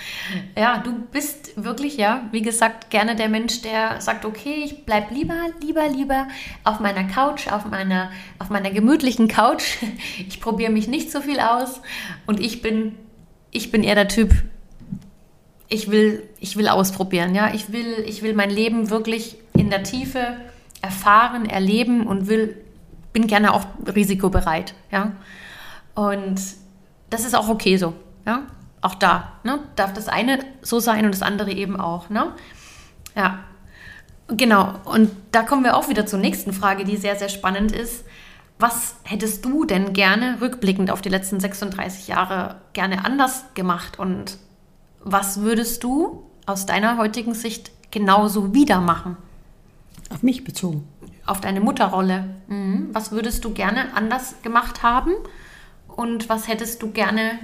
ja, 0.57 0.79
du 0.79 0.91
bist 1.11 1.51
wirklich, 1.63 1.97
ja, 1.97 2.27
wie 2.31 2.41
gesagt, 2.41 2.89
gerne 2.89 3.15
der 3.15 3.29
Mensch, 3.29 3.61
der 3.61 4.01
sagt, 4.01 4.25
okay, 4.25 4.63
ich 4.65 4.85
bleibe 4.85 5.13
lieber, 5.13 5.35
lieber, 5.61 5.87
lieber 5.87 6.27
auf 6.63 6.79
meiner 6.79 7.05
Couch, 7.05 7.47
auf 7.47 7.65
meiner, 7.65 8.11
auf 8.39 8.49
meiner 8.49 8.71
gemütlichen 8.71 9.27
Couch. 9.27 9.77
Ich 10.27 10.41
probiere 10.41 10.71
mich 10.71 10.87
nicht 10.87 11.11
so 11.11 11.21
viel 11.21 11.39
aus 11.39 11.81
und 12.25 12.39
ich 12.39 12.61
bin 12.61 12.95
ich 13.53 13.71
bin 13.71 13.83
eher 13.83 13.95
der 13.95 14.07
Typ, 14.07 14.33
ich 15.69 15.89
will, 15.89 16.23
ich 16.39 16.57
will 16.57 16.67
ausprobieren, 16.67 17.33
ja. 17.33 17.53
Ich 17.53 17.71
will, 17.71 18.03
ich 18.05 18.21
will 18.21 18.33
mein 18.33 18.49
Leben 18.49 18.89
wirklich 18.89 19.37
in 19.55 19.69
der 19.69 19.83
Tiefe 19.83 20.35
erfahren, 20.81 21.45
erleben 21.45 22.05
und 22.05 22.27
will, 22.27 22.57
bin 23.13 23.27
gerne 23.27 23.53
auch 23.53 23.65
risikobereit, 23.95 24.73
ja. 24.91 25.13
Und 25.95 26.41
das 27.09 27.25
ist 27.25 27.35
auch 27.35 27.47
okay 27.47 27.77
so, 27.77 27.93
ja. 28.25 28.43
Auch 28.81 28.95
da, 28.95 29.33
ne, 29.43 29.59
darf 29.77 29.93
das 29.93 30.09
eine 30.09 30.39
so 30.61 30.79
sein 30.79 31.05
und 31.05 31.13
das 31.13 31.21
andere 31.21 31.51
eben 31.51 31.79
auch, 31.79 32.09
ne. 32.09 32.33
Ja, 33.15 33.39
genau. 34.27 34.73
Und 34.85 35.11
da 35.31 35.43
kommen 35.43 35.63
wir 35.63 35.77
auch 35.77 35.89
wieder 35.89 36.05
zur 36.05 36.19
nächsten 36.19 36.51
Frage, 36.51 36.83
die 36.83 36.97
sehr, 36.97 37.15
sehr 37.15 37.29
spannend 37.29 37.71
ist. 37.71 38.03
Was 38.63 38.95
hättest 39.03 39.43
du 39.43 39.65
denn 39.65 39.91
gerne 39.91 40.39
rückblickend 40.39 40.89
auf 40.89 41.01
die 41.01 41.09
letzten 41.09 41.37
36 41.41 42.07
Jahre 42.07 42.61
gerne 42.71 43.03
anders 43.03 43.43
gemacht 43.55 43.99
und 43.99 44.37
was 45.03 45.41
würdest 45.41 45.83
du 45.83 46.23
aus 46.45 46.65
deiner 46.65 46.97
heutigen 46.97 47.33
Sicht 47.33 47.71
genauso 47.91 48.53
wieder 48.53 48.79
machen? 48.79 49.17
Auf 50.11 50.23
mich 50.23 50.45
bezogen. 50.45 50.87
Auf 51.25 51.41
deine 51.41 51.59
Mutterrolle. 51.59 52.35
Mhm. 52.47 52.87
Was 52.93 53.11
würdest 53.11 53.43
du 53.43 53.51
gerne 53.51 53.93
anders 53.95 54.35
gemacht 54.43 54.81
haben 54.81 55.11
und 55.89 56.29
was 56.29 56.47
hättest 56.47 56.81
du 56.81 56.91
gerne, 56.91 57.39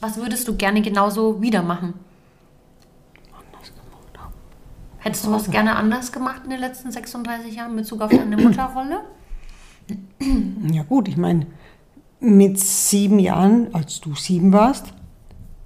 was 0.00 0.16
würdest 0.16 0.48
du 0.48 0.56
gerne 0.56 0.80
genauso 0.80 1.42
wieder 1.42 1.62
machen? 1.62 1.92
Anders 3.30 3.74
gemacht 3.74 4.18
haben. 4.18 4.32
Hättest 5.00 5.26
du 5.26 5.32
was 5.32 5.50
gerne 5.50 5.76
anders 5.76 6.12
gemacht 6.12 6.40
in 6.44 6.48
den 6.50 6.60
letzten 6.60 6.90
36 6.90 7.56
Jahren 7.56 7.72
in 7.72 7.76
Bezug 7.76 8.00
auf 8.00 8.10
deine 8.10 8.38
Mutterrolle? 8.38 9.02
Ja 10.72 10.82
gut, 10.84 11.08
ich 11.08 11.16
meine, 11.16 11.46
mit 12.20 12.58
sieben 12.58 13.18
Jahren, 13.18 13.74
als 13.74 14.00
du 14.00 14.14
sieben 14.14 14.52
warst, 14.52 14.94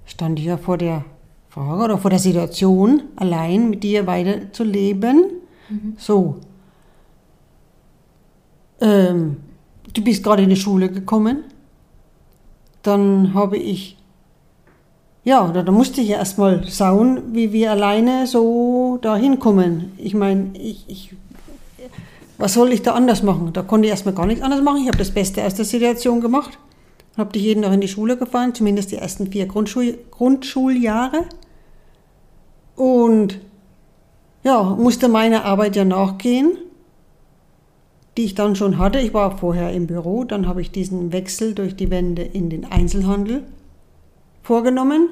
stand 0.05 0.39
ich 0.39 0.45
ja 0.45 0.57
vor 0.57 0.77
der 0.77 1.05
Frage 1.49 1.83
oder 1.83 1.97
vor 1.97 2.09
der 2.09 2.19
Situation, 2.19 3.03
allein 3.15 3.69
mit 3.69 3.83
dir 3.83 4.07
weiterzuleben. 4.07 5.25
Mhm. 5.69 5.93
So. 5.97 6.37
Ähm, 8.79 9.37
du 9.93 10.03
bist 10.03 10.23
gerade 10.23 10.43
in 10.43 10.49
die 10.49 10.55
Schule 10.55 10.89
gekommen. 10.89 11.43
Dann 12.83 13.33
habe 13.33 13.57
ich, 13.57 13.97
ja, 15.23 15.47
da, 15.51 15.61
da 15.63 15.71
musste 15.71 16.01
ich 16.01 16.09
ja 16.09 16.17
erstmal 16.17 16.67
schauen, 16.67 17.33
wie 17.33 17.51
wir 17.51 17.71
alleine 17.71 18.27
so 18.27 18.97
da 19.01 19.15
hinkommen. 19.15 19.91
Ich 19.97 20.13
meine, 20.13 20.57
ich, 20.57 20.85
ich 20.87 21.15
was 22.37 22.53
soll 22.53 22.71
ich 22.71 22.83
da 22.83 22.93
anders 22.93 23.23
machen? 23.23 23.51
Da 23.53 23.63
konnte 23.63 23.87
ich 23.87 23.91
erstmal 23.91 24.13
gar 24.13 24.25
nichts 24.25 24.43
anders 24.43 24.61
machen. 24.61 24.81
Ich 24.81 24.87
habe 24.87 24.97
das 24.97 25.11
Beste 25.11 25.43
aus 25.43 25.55
der 25.55 25.65
Situation 25.65 26.21
gemacht. 26.21 26.59
Habe 27.17 27.33
dich 27.33 27.43
jeden 27.43 27.63
Tag 27.63 27.73
in 27.73 27.81
die 27.81 27.87
Schule 27.87 28.15
gefahren, 28.15 28.53
zumindest 28.53 28.91
die 28.91 28.97
ersten 28.97 29.31
vier 29.31 29.47
Grundschul 29.47 29.97
Grundschuljahre. 30.11 31.25
Und 32.75 33.39
ja, 34.43 34.63
musste 34.63 35.07
meiner 35.07 35.45
Arbeit 35.45 35.75
ja 35.75 35.83
nachgehen, 35.83 36.57
die 38.17 38.25
ich 38.25 38.35
dann 38.35 38.55
schon 38.55 38.77
hatte. 38.77 38.99
Ich 38.99 39.15
war 39.15 39.37
vorher 39.37 39.73
im 39.73 39.87
Büro, 39.87 40.23
dann 40.23 40.47
habe 40.47 40.61
ich 40.61 40.69
diesen 40.69 41.11
Wechsel 41.11 41.55
durch 41.55 41.75
die 41.75 41.89
Wände 41.89 42.21
in 42.21 42.51
den 42.51 42.65
Einzelhandel 42.65 43.43
vorgenommen. 44.43 45.09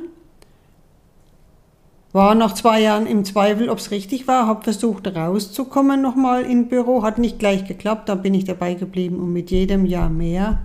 War 2.15 2.33
nach 2.33 2.53
zwei 2.53 2.79
Jahren 2.79 3.07
im 3.07 3.25
Zweifel, 3.25 3.69
ob 3.69 3.77
es 3.77 3.91
richtig 3.91 4.25
war, 4.25 4.47
habe 4.47 4.63
versucht 4.63 5.13
rauszukommen 5.13 6.01
nochmal 6.01 6.45
in 6.45 6.69
Büro, 6.69 7.03
hat 7.03 7.17
nicht 7.17 7.39
gleich 7.39 7.65
geklappt, 7.65 8.07
dann 8.07 8.21
bin 8.21 8.33
ich 8.33 8.45
dabei 8.45 8.73
geblieben 8.73 9.19
und 9.19 9.33
mit 9.33 9.51
jedem 9.51 9.85
Jahr 9.85 10.09
mehr 10.09 10.59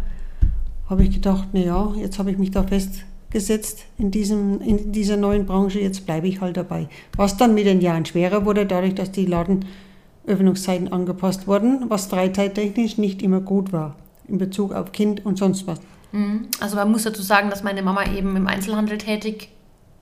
habe 0.88 1.02
ich 1.02 1.10
gedacht, 1.10 1.48
na 1.52 1.58
ja, 1.58 1.92
jetzt 1.96 2.20
habe 2.20 2.30
ich 2.30 2.38
mich 2.38 2.52
da 2.52 2.62
festgesetzt 2.62 3.84
in, 3.98 4.12
diesem, 4.12 4.60
in 4.60 4.92
dieser 4.92 5.16
neuen 5.16 5.44
Branche, 5.44 5.80
jetzt 5.80 6.06
bleibe 6.06 6.28
ich 6.28 6.40
halt 6.40 6.56
dabei. 6.56 6.86
Was 7.16 7.36
dann 7.36 7.54
mit 7.54 7.66
den 7.66 7.80
Jahren 7.80 8.06
schwerer 8.06 8.44
wurde, 8.44 8.64
dadurch, 8.64 8.94
dass 8.94 9.10
die 9.10 9.26
Ladenöffnungszeiten 9.26 10.92
angepasst 10.92 11.48
wurden, 11.48 11.86
was 11.88 12.06
freizeittechnisch 12.06 12.96
nicht 12.96 13.22
immer 13.22 13.40
gut 13.40 13.72
war 13.72 13.96
in 14.28 14.38
Bezug 14.38 14.72
auf 14.72 14.92
Kind 14.92 15.26
und 15.26 15.36
sonst 15.36 15.66
was. 15.66 15.80
Mhm. 16.12 16.46
Also 16.60 16.76
man 16.76 16.92
muss 16.92 17.02
dazu 17.02 17.22
sagen, 17.22 17.50
dass 17.50 17.64
meine 17.64 17.82
Mama 17.82 18.04
eben 18.04 18.36
im 18.36 18.46
Einzelhandel 18.46 18.98
tätig 18.98 19.48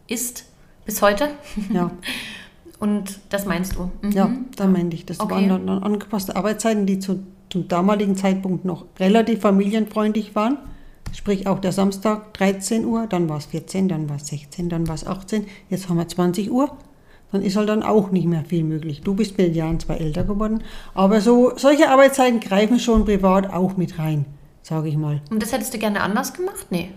ist 0.09 0.48
bis 0.89 1.03
heute. 1.03 1.29
Ja. 1.71 1.91
Und 2.81 3.21
das 3.29 3.45
meinst 3.45 3.77
du? 3.77 3.91
Mhm. 4.01 4.13
Ja, 4.13 4.31
da 4.57 4.67
meinte 4.67 4.97
ich. 4.97 5.05
Das 5.05 5.21
okay. 5.21 5.35
waren 5.35 5.49
dann 5.67 5.69
angepasste 5.69 6.35
Arbeitszeiten, 6.35 6.87
die 6.87 6.99
zu, 6.99 7.25
zum 7.51 7.69
damaligen 7.69 8.17
Zeitpunkt 8.17 8.65
noch 8.65 8.87
relativ 8.99 9.41
familienfreundlich 9.41 10.35
waren. 10.35 10.57
Sprich 11.13 11.47
auch 11.47 11.59
der 11.59 11.73
Samstag 11.73 12.33
13 12.35 12.87
Uhr, 12.87 13.07
dann 13.07 13.29
war 13.29 13.37
es 13.37 13.47
14, 13.47 13.89
dann 13.89 14.09
war 14.09 14.17
es 14.17 14.29
16, 14.29 14.71
dann 14.71 14.89
war 14.89 14.95
es 14.95 15.07
18, 15.07 15.47
jetzt 15.69 15.89
haben 15.89 15.99
wir 15.99 16.09
20 16.09 16.51
Uhr. 16.51 16.71
Dann 17.33 17.43
ist 17.43 17.57
halt 17.57 17.69
dann 17.69 17.83
auch 17.83 18.11
nicht 18.11 18.27
mehr 18.27 18.45
viel 18.45 18.65
möglich. 18.65 19.03
Du 19.03 19.15
bist 19.15 19.37
mit 19.37 19.49
den 19.49 19.55
Jahren 19.55 19.81
zwar 19.81 20.01
älter 20.01 20.25
geworden, 20.25 20.63
aber 20.95 21.21
so 21.21 21.53
solche 21.57 21.91
Arbeitszeiten 21.91 22.41
greifen 22.41 22.79
schon 22.79 23.05
privat 23.05 23.53
auch 23.53 23.77
mit 23.77 23.99
rein, 23.99 24.25
sage 24.63 24.89
ich 24.89 24.97
mal. 24.97 25.21
Und 25.31 25.43
das 25.43 25.53
hättest 25.53 25.75
du 25.75 25.79
gerne 25.79 26.01
anders 26.01 26.33
gemacht? 26.33 26.69
Nee 26.71 26.91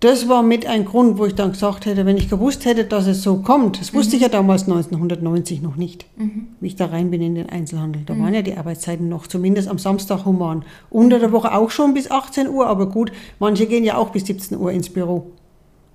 das 0.00 0.28
war 0.28 0.44
mit 0.44 0.64
ein 0.66 0.84
Grund, 0.84 1.18
wo 1.18 1.26
ich 1.26 1.34
dann 1.34 1.52
gesagt 1.52 1.84
hätte, 1.84 2.06
wenn 2.06 2.16
ich 2.16 2.30
gewusst 2.30 2.64
hätte, 2.64 2.84
dass 2.84 3.08
es 3.08 3.22
so 3.22 3.38
kommt, 3.38 3.80
das 3.80 3.92
wusste 3.92 4.12
mhm. 4.12 4.16
ich 4.16 4.22
ja 4.22 4.28
damals 4.28 4.62
1990 4.62 5.60
noch 5.60 5.74
nicht, 5.74 6.06
mhm. 6.16 6.48
wie 6.60 6.68
ich 6.68 6.76
da 6.76 6.86
rein 6.86 7.10
bin 7.10 7.20
in 7.20 7.34
den 7.34 7.48
Einzelhandel. 7.48 8.02
Da 8.06 8.14
mhm. 8.14 8.22
waren 8.22 8.34
ja 8.34 8.42
die 8.42 8.56
Arbeitszeiten 8.56 9.08
noch, 9.08 9.26
zumindest 9.26 9.66
am 9.66 9.78
Samstag 9.78 10.24
human. 10.24 10.64
Unter 10.88 11.18
der 11.18 11.32
Woche 11.32 11.52
auch 11.52 11.70
schon 11.70 11.94
bis 11.94 12.10
18 12.10 12.48
Uhr, 12.48 12.68
aber 12.68 12.88
gut, 12.88 13.10
manche 13.40 13.66
gehen 13.66 13.82
ja 13.82 13.96
auch 13.96 14.10
bis 14.10 14.26
17 14.26 14.56
Uhr 14.58 14.70
ins 14.70 14.88
Büro. 14.88 15.32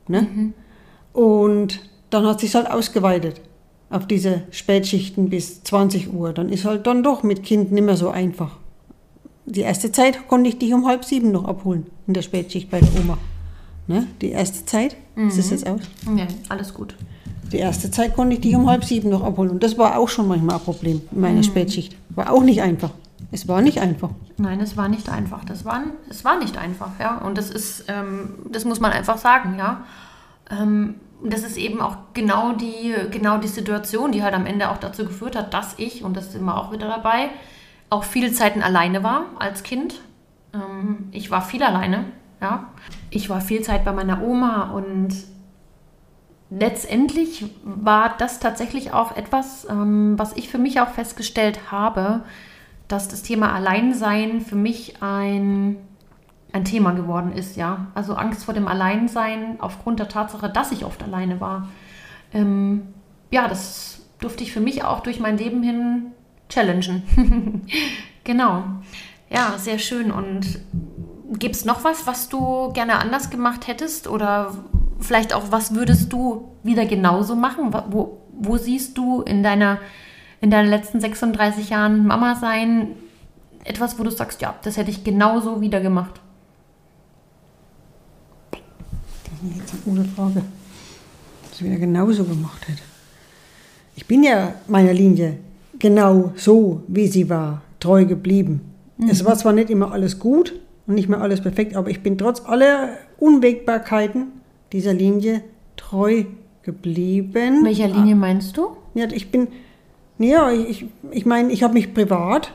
Ne? 0.09 0.23
Mhm. 0.23 0.53
Und 1.13 1.79
dann 2.09 2.25
hat 2.25 2.41
sich 2.41 2.53
halt 2.55 2.69
ausgeweitet 2.69 3.39
auf 3.89 4.05
diese 4.05 4.43
Spätschichten 4.51 5.29
bis 5.29 5.63
20 5.63 6.13
Uhr. 6.13 6.33
Dann 6.33 6.49
ist 6.49 6.65
halt 6.65 6.87
dann 6.87 7.03
doch 7.03 7.23
mit 7.23 7.43
Kind 7.43 7.71
nicht 7.71 7.83
mehr 7.83 7.95
so 7.95 8.09
einfach. 8.09 8.57
Die 9.45 9.61
erste 9.61 9.91
Zeit 9.91 10.27
konnte 10.27 10.49
ich 10.49 10.57
dich 10.57 10.73
um 10.73 10.87
halb 10.87 11.05
sieben 11.05 11.31
noch 11.31 11.45
abholen 11.45 11.85
in 12.07 12.13
der 12.13 12.21
Spätschicht 12.21 12.69
bei 12.69 12.81
der 12.81 12.89
Oma. 12.99 13.17
Ne? 13.87 14.07
Die 14.21 14.31
erste 14.31 14.65
Zeit, 14.65 14.95
mhm. 15.15 15.27
ist 15.27 15.37
das 15.37 15.49
jetzt 15.49 15.67
aus? 15.67 15.81
Ja, 16.15 16.27
alles 16.49 16.73
gut. 16.73 16.95
Die 17.51 17.57
erste 17.57 17.91
Zeit 17.91 18.15
konnte 18.15 18.35
ich 18.35 18.41
dich 18.41 18.55
um 18.55 18.67
halb 18.69 18.83
sieben 18.83 19.09
noch 19.09 19.23
abholen. 19.23 19.51
Und 19.51 19.63
das 19.63 19.77
war 19.77 19.97
auch 19.97 20.09
schon 20.09 20.27
manchmal 20.27 20.55
ein 20.55 20.61
Problem 20.61 21.01
in 21.11 21.21
meiner 21.21 21.37
mhm. 21.37 21.43
Spätschicht. 21.43 21.95
War 22.09 22.31
auch 22.31 22.43
nicht 22.43 22.61
einfach. 22.61 22.91
Es 23.31 23.47
war 23.47 23.61
nicht 23.61 23.79
einfach. 23.79 24.09
Nein, 24.37 24.59
es 24.59 24.77
war 24.77 24.87
nicht 24.87 25.09
einfach. 25.09 25.43
Das 25.45 25.65
war, 25.65 25.83
es 26.09 26.23
war 26.23 26.37
nicht 26.39 26.57
einfach, 26.57 26.91
ja. 26.99 27.17
Und 27.17 27.37
das 27.37 27.49
ist, 27.49 27.85
ähm, 27.87 28.35
das 28.49 28.65
muss 28.65 28.79
man 28.79 28.91
einfach 28.91 29.17
sagen, 29.17 29.55
ja. 29.57 29.85
Ähm, 30.49 30.95
das 31.23 31.43
ist 31.43 31.57
eben 31.57 31.81
auch 31.81 31.97
genau 32.13 32.53
die, 32.53 32.93
genau 33.09 33.37
die 33.37 33.47
Situation, 33.47 34.11
die 34.11 34.23
halt 34.23 34.33
am 34.33 34.45
Ende 34.45 34.69
auch 34.69 34.77
dazu 34.77 35.05
geführt 35.05 35.35
hat, 35.35 35.53
dass 35.53 35.75
ich, 35.77 36.03
und 36.03 36.17
das 36.17 36.31
sind 36.31 36.43
wir 36.43 36.57
auch 36.57 36.71
wieder 36.71 36.87
dabei, 36.87 37.29
auch 37.89 38.03
viele 38.03 38.31
Zeiten 38.31 38.61
alleine 38.61 39.03
war 39.03 39.25
als 39.39 39.63
Kind. 39.63 40.01
Ähm, 40.53 41.09
ich 41.11 41.31
war 41.31 41.41
viel 41.41 41.63
alleine. 41.63 42.05
Ja? 42.43 42.67
Ich 43.09 43.29
war 43.29 43.41
viel 43.41 43.61
Zeit 43.61 43.85
bei 43.85 43.93
meiner 43.93 44.21
Oma 44.21 44.71
und 44.71 45.15
letztendlich 46.49 47.45
war 47.63 48.15
das 48.17 48.39
tatsächlich 48.39 48.91
auch 48.91 49.15
etwas, 49.15 49.65
ähm, 49.69 50.19
was 50.19 50.33
ich 50.33 50.49
für 50.49 50.59
mich 50.59 50.81
auch 50.81 50.89
festgestellt 50.89 51.71
habe, 51.71 52.21
dass 52.87 53.07
das 53.07 53.23
Thema 53.23 53.53
Alleinsein 53.53 54.41
für 54.41 54.57
mich 54.57 55.01
ein, 55.01 55.77
ein 56.51 56.65
Thema 56.65 56.91
geworden 56.91 57.31
ist, 57.31 57.55
ja. 57.55 57.87
Also 57.95 58.13
Angst 58.13 58.43
vor 58.43 58.53
dem 58.53 58.67
Alleinsein 58.67 59.55
aufgrund 59.59 59.99
der 59.99 60.09
Tatsache, 60.09 60.49
dass 60.49 60.71
ich 60.71 60.85
oft 60.85 61.01
alleine 61.01 61.39
war. 61.39 61.69
Ähm, 62.33 62.87
ja, 63.31 63.47
das 63.47 64.01
durfte 64.19 64.43
ich 64.43 64.51
für 64.51 64.61
mich 64.61 64.83
auch 64.83 64.99
durch 64.99 65.19
mein 65.19 65.37
Leben 65.37 65.63
hin 65.63 66.11
challengen. 66.49 67.63
genau. 68.23 68.63
Ja, 69.29 69.57
sehr 69.57 69.79
schön. 69.79 70.11
Und 70.11 70.59
Gibt 71.39 71.55
es 71.55 71.65
noch 71.65 71.83
was, 71.83 72.05
was 72.05 72.29
du 72.29 72.71
gerne 72.73 72.99
anders 72.99 73.29
gemacht 73.29 73.67
hättest? 73.67 74.07
Oder 74.07 74.53
vielleicht 74.99 75.33
auch, 75.33 75.51
was 75.51 75.73
würdest 75.73 76.11
du 76.13 76.49
wieder 76.63 76.85
genauso 76.85 77.35
machen? 77.35 77.73
Wo, 77.89 78.17
wo 78.31 78.57
siehst 78.57 78.97
du 78.97 79.21
in 79.21 79.43
deiner, 79.43 79.79
in 80.41 80.51
deinen 80.51 80.69
letzten 80.69 80.99
36 80.99 81.69
Jahren 81.69 82.05
Mama 82.05 82.35
sein 82.35 82.89
etwas, 83.63 83.97
wo 83.97 84.03
du 84.03 84.11
sagst, 84.11 84.41
ja, 84.41 84.55
das 84.63 84.77
hätte 84.77 84.91
ich 84.91 85.03
genauso 85.03 85.61
wieder 85.61 85.79
gemacht? 85.81 86.19
Das 88.51 89.65
ist 89.65 89.85
eine 89.85 89.97
gute 89.97 90.09
Frage. 90.09 90.43
Was 91.49 91.59
ich 91.59 91.65
wieder 91.65 91.77
genauso 91.77 92.23
gemacht 92.23 92.67
hätte. 92.67 92.81
Ich 93.95 94.07
bin 94.07 94.23
ja 94.23 94.55
meiner 94.67 94.93
Linie 94.93 95.37
genau 95.79 96.33
so, 96.35 96.83
wie 96.87 97.07
sie 97.07 97.29
war, 97.29 97.61
treu 97.79 98.05
geblieben. 98.05 98.61
Mhm. 98.97 99.09
Es 99.09 99.23
war 99.23 99.37
zwar 99.37 99.53
nicht 99.53 99.69
immer 99.69 99.91
alles 99.91 100.19
gut, 100.19 100.53
und 100.87 100.95
nicht 100.95 101.09
mehr 101.09 101.21
alles 101.21 101.41
perfekt, 101.41 101.75
aber 101.75 101.89
ich 101.89 102.01
bin 102.01 102.17
trotz 102.17 102.41
aller 102.45 102.89
Unwägbarkeiten 103.19 104.27
dieser 104.71 104.93
Linie 104.93 105.43
treu 105.75 106.25
geblieben. 106.63 107.63
Welcher 107.63 107.87
Linie 107.87 108.15
meinst 108.15 108.57
du? 108.57 108.75
Ja, 108.93 109.07
ich 109.11 109.31
bin, 109.31 109.47
ja, 110.17 110.51
ich, 110.51 110.85
ich 111.11 111.25
meine, 111.25 111.51
ich 111.51 111.63
habe 111.63 111.73
mich 111.73 111.93
privat 111.93 112.53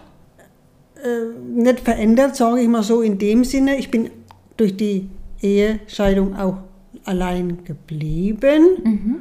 äh, 1.03 1.39
nicht 1.55 1.81
verändert, 1.81 2.37
sage 2.37 2.61
ich 2.61 2.69
mal 2.69 2.83
so 2.83 3.03
in 3.03 3.19
dem 3.19 3.45
Sinne. 3.45 3.77
Ich 3.77 3.91
bin 3.91 4.11
durch 4.57 4.77
die 4.77 5.09
Ehescheidung 5.41 6.37
auch 6.37 6.59
allein 7.05 7.65
geblieben, 7.65 8.65
mhm. 8.83 9.17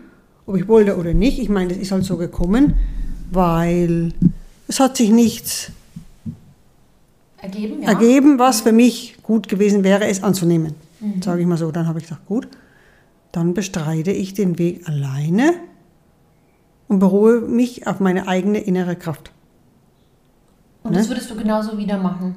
ob 0.46 0.58
ich 0.58 0.68
wollte 0.68 0.98
oder 0.98 1.14
nicht. 1.14 1.40
Ich 1.40 1.50
meine, 1.50 1.70
das 1.70 1.78
ist 1.78 1.92
halt 1.92 2.04
so 2.04 2.18
gekommen, 2.18 2.74
weil 3.32 4.14
es 4.68 4.80
hat 4.80 4.98
sich 4.98 5.12
nichts 5.12 5.72
ergeben, 7.48 7.82
ja. 7.82 7.90
ergeben, 7.90 8.40
was 8.40 8.62
für 8.62 8.72
mich 8.72 9.18
gut 9.24 9.48
gewesen 9.48 9.84
wäre, 9.84 10.08
es 10.08 10.24
anzunehmen. 10.24 10.76
Mhm. 11.00 11.22
Sage 11.22 11.42
ich 11.42 11.48
mal 11.48 11.58
so. 11.58 11.72
Dann 11.72 11.88
habe 11.88 12.00
ich 12.00 12.06
gesagt, 12.06 12.26
gut, 12.26 12.48
dann 13.32 13.54
bestreite 13.54 14.12
ich 14.12 14.34
den 14.34 14.58
Weg 14.58 14.88
alleine 14.88 15.54
und 16.88 17.00
beruhe 17.00 17.42
mich 17.42 17.88
auf 17.88 18.00
meine 18.00 18.28
eigene 18.28 18.60
innere 18.60 18.96
Kraft. 18.96 19.32
Und 20.84 20.92
ne? 20.92 20.98
das 20.98 21.10
würdest 21.10 21.30
du 21.30 21.36
genauso 21.36 21.78
wieder 21.78 21.98
machen? 21.98 22.36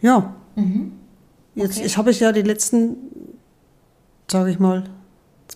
Ja. 0.00 0.34
Mhm. 0.56 0.92
Okay. 1.54 1.66
Jetzt 1.66 1.80
ich 1.80 1.96
habe 1.96 2.10
es 2.10 2.20
ja 2.20 2.32
die 2.32 2.42
letzten, 2.42 2.96
sage 4.30 4.50
ich 4.50 4.58
mal, 4.58 4.84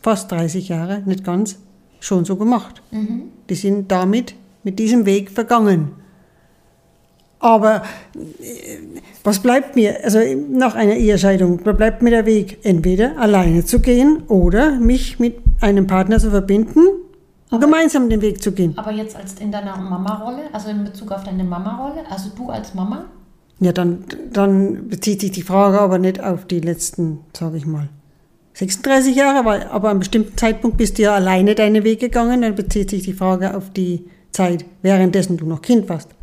fast 0.03 0.31
30 0.31 0.69
Jahre, 0.69 1.03
nicht 1.07 1.25
ganz, 1.25 1.59
schon 2.01 2.25
so 2.25 2.37
gemacht. 2.37 2.83
Mhm. 2.91 3.25
Die 3.49 3.55
sind 3.55 3.91
damit 3.91 4.35
mit 4.63 4.79
diesem 4.79 5.07
Weg 5.07 5.31
vergangen. 5.31 5.93
Aber 7.39 7.83
äh, 8.15 8.79
was 9.25 9.41
bleibt 9.41 9.77
mir? 9.77 10.05
Also 10.05 10.21
nach 10.51 10.75
einer 10.75 10.95
Ehescheidung 10.95 11.59
bleibt 11.59 12.03
mir 12.03 12.11
der 12.11 12.27
Weg, 12.27 12.59
entweder 12.63 13.19
alleine 13.19 13.65
zu 13.65 13.81
gehen 13.81 14.23
oder 14.29 14.73
mich 14.73 15.19
mit 15.19 15.39
einem 15.61 15.87
Partner 15.87 16.19
zu 16.19 16.31
verbinden 16.31 16.81
und 17.51 17.61
gemeinsam 17.61 18.09
den 18.09 18.23
Weg 18.23 18.43
zu 18.43 18.53
gehen. 18.53 18.75
Aber 18.77 18.93
jetzt 18.93 19.17
als 19.17 19.35
in 19.35 19.53
deiner 19.53 19.77
Mama-Rolle, 19.77 20.43
also 20.53 20.69
in 20.71 20.85
Bezug 20.85 21.13
auf 21.13 21.25
deine 21.25 21.45
Mama-Rolle, 21.45 22.05
also 22.11 22.31
du 22.37 22.49
als 22.49 22.75
Mama? 22.75 23.05
Ja, 23.61 23.73
dann, 23.73 24.05
dann 24.33 24.89
bezieht 24.89 25.21
sich 25.21 25.31
die 25.31 25.43
Frage 25.43 25.81
aber 25.81 25.99
nicht 25.99 26.23
auf 26.23 26.45
die 26.45 26.61
letzten, 26.61 27.21
sage 27.33 27.57
ich 27.57 27.67
mal, 27.67 27.89
36 28.55 29.15
Jahre, 29.15 29.45
weil, 29.45 29.65
aber 29.65 29.89
an 29.89 29.93
einem 29.93 29.99
bestimmten 30.01 30.37
Zeitpunkt 30.37 30.77
bist 30.79 30.99
du 30.99 31.03
ja 31.03 31.15
alleine 31.15 31.55
deine 31.55 31.85
Weg 31.85 32.01
gegangen, 32.01 32.43
dann 32.43 32.55
bezieht 32.55 32.91
sich 32.91 33.03
die 33.03 33.13
Frage 33.13 33.55
auf 33.57 33.71
die 33.71 34.07
Zeit, 34.33 34.65
währenddessen 34.83 35.37
du 35.37 35.47
noch 35.47 35.63
Kind 35.63 35.89
warst. 35.89 36.16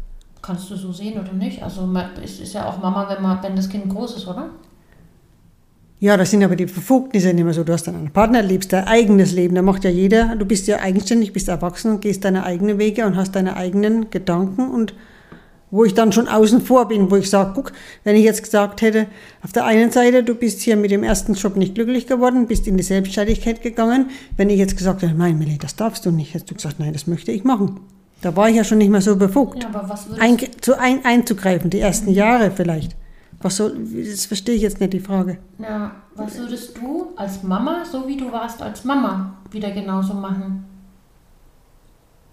Kannst 0.44 0.70
du 0.70 0.76
so 0.76 0.92
sehen 0.92 1.18
oder 1.18 1.32
nicht? 1.32 1.64
Also 1.64 1.90
es 2.22 2.42
ist 2.42 2.54
ja 2.54 2.68
auch 2.68 2.78
Mama, 2.82 3.08
wenn, 3.10 3.24
man, 3.24 3.42
wenn 3.42 3.56
das 3.56 3.70
Kind 3.70 3.90
groß 3.90 4.18
ist, 4.18 4.28
oder? 4.28 4.50
Ja, 6.02 6.18
das 6.18 6.32
sind 6.32 6.44
aber 6.44 6.58
die 6.58 6.66
Befugnisse 6.66 7.34
nicht 7.34 7.46
mehr 7.46 7.54
so. 7.54 7.64
Du 7.64 7.72
hast 7.72 7.88
dann 7.88 7.96
einen 7.96 8.12
Partner, 8.12 8.42
lebst 8.42 8.74
dein 8.74 8.86
eigenes 8.86 9.32
Leben. 9.32 9.56
Da 9.56 9.62
macht 9.62 9.86
ja 9.86 9.90
jeder, 9.90 10.36
du 10.36 10.46
bist 10.46 10.68
ja 10.68 10.80
eigenständig, 10.80 11.32
bist 11.32 11.48
erwachsen 11.48 11.92
und 11.92 12.02
gehst 12.02 12.26
deine 12.26 12.44
eigenen 12.44 12.78
Wege 12.78 13.06
und 13.06 13.16
hast 13.16 13.38
deine 13.38 13.56
eigenen 13.56 14.10
Gedanken. 14.10 14.70
Und 14.70 14.94
wo 15.72 15.86
ich 15.86 15.94
dann 15.94 16.12
schon 16.12 16.28
außen 16.28 16.60
vor 16.60 16.90
bin, 16.90 17.10
wo 17.10 17.16
ich 17.16 17.30
sage, 17.30 17.54
guck, 17.56 17.72
wenn 18.04 18.18
ich 18.18 18.26
jetzt 18.26 18.44
gesagt 18.44 18.82
hätte, 18.82 19.08
auf 19.44 19.54
der 19.54 19.64
einen 19.64 19.92
Seite, 19.92 20.26
du 20.26 20.36
bist 20.36 20.60
hier 20.60 20.76
mit 20.76 20.92
dem 20.92 21.04
ersten 21.04 21.36
Job 21.36 21.56
nicht 21.56 21.74
glücklich 21.74 22.06
geworden, 22.06 22.48
bist 22.48 22.68
in 22.68 22.76
die 22.76 22.84
Selbstständigkeit 22.84 23.62
gegangen. 23.62 24.10
Wenn 24.36 24.50
ich 24.50 24.60
jetzt 24.60 24.76
gesagt 24.76 25.04
hätte, 25.04 25.14
nein, 25.14 25.40
Millie, 25.40 25.58
das 25.58 25.78
darfst 25.78 26.06
du 26.06 26.12
nicht, 26.12 26.34
hättest 26.34 26.52
du 26.52 26.56
gesagt, 26.56 26.82
nein, 26.82 26.92
das 26.92 27.08
möchte 27.08 27.32
ich 27.32 27.46
machen. 27.46 27.80
Da 28.24 28.34
war 28.38 28.48
ich 28.48 28.56
ja 28.56 28.64
schon 28.64 28.78
nicht 28.78 28.90
mehr 28.90 29.02
so 29.02 29.18
befugt, 29.18 29.62
ja, 29.62 29.70
ein, 30.18 30.38
zu 30.62 30.80
ein, 30.80 31.04
einzugreifen, 31.04 31.70
die 31.70 31.82
ersten 31.82 32.10
Jahre 32.10 32.52
vielleicht. 32.52 32.96
Was 33.42 33.58
soll, 33.58 33.86
das 34.10 34.26
verstehe 34.26 34.56
ich 34.56 34.62
jetzt 34.62 34.80
nicht, 34.80 34.94
die 34.94 35.02
Frage. 35.02 35.40
Ja, 35.60 35.92
was 36.16 36.38
würdest 36.38 36.78
du 36.78 37.08
als 37.18 37.44
Mama, 37.44 37.84
so 37.84 38.08
wie 38.08 38.16
du 38.16 38.32
warst 38.32 38.62
als 38.62 38.86
Mama, 38.86 39.34
wieder 39.52 39.72
genauso 39.72 40.14
machen? 40.14 40.64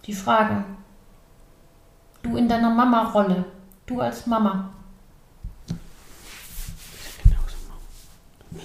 Die 0.06 0.12
Frage. 0.12 0.62
Du 2.22 2.36
in 2.36 2.48
deiner 2.48 2.70
Mama-Rolle. 2.70 3.44
Du 3.84 4.00
als 4.00 4.28
Mama. 4.28 4.70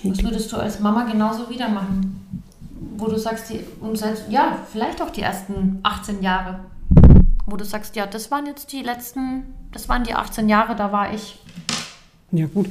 Was 0.04 0.24
würdest 0.24 0.52
du 0.52 0.58
als 0.58 0.80
Mama 0.80 1.06
genauso 1.06 1.50
wieder 1.50 1.70
machen? 1.70 2.44
Wo 2.98 3.08
du 3.08 3.18
sagst, 3.18 3.50
die, 3.50 3.62
und 3.82 3.98
selbst, 3.98 4.26
ja, 4.30 4.60
vielleicht 4.72 5.02
auch 5.02 5.10
die 5.10 5.22
ersten 5.22 5.80
18 5.82 6.22
Jahre. 6.22 6.60
Wo 7.46 7.58
du 7.58 7.66
sagst, 7.66 7.96
ja, 7.96 8.08
das 8.08 8.32
waren 8.32 8.46
jetzt 8.46 8.72
die 8.72 8.82
letzten, 8.82 9.44
das 9.72 9.88
waren 9.88 10.04
die 10.04 10.14
18 10.14 10.50
Jahre, 10.50 10.76
da 10.76 10.92
war 10.92 11.14
ich. 11.14 11.40
Ja, 12.32 12.48
gut. 12.48 12.68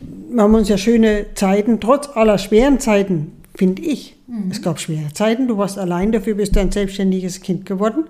Wir 0.00 0.42
haben 0.42 0.54
uns 0.54 0.68
ja 0.68 0.78
schöne 0.78 1.26
Zeiten, 1.34 1.80
trotz 1.80 2.08
aller 2.14 2.38
schweren 2.38 2.78
Zeiten, 2.78 3.32
finde 3.54 3.82
ich. 3.82 4.16
Mhm. 4.26 4.50
Es 4.50 4.62
gab 4.62 4.78
schwere 4.78 5.12
Zeiten, 5.12 5.48
du 5.48 5.56
warst 5.56 5.78
allein, 5.78 6.12
dafür 6.12 6.34
bist 6.34 6.54
du 6.54 6.60
ein 6.60 6.70
selbstständiges 6.70 7.40
Kind 7.40 7.66
geworden. 7.66 8.04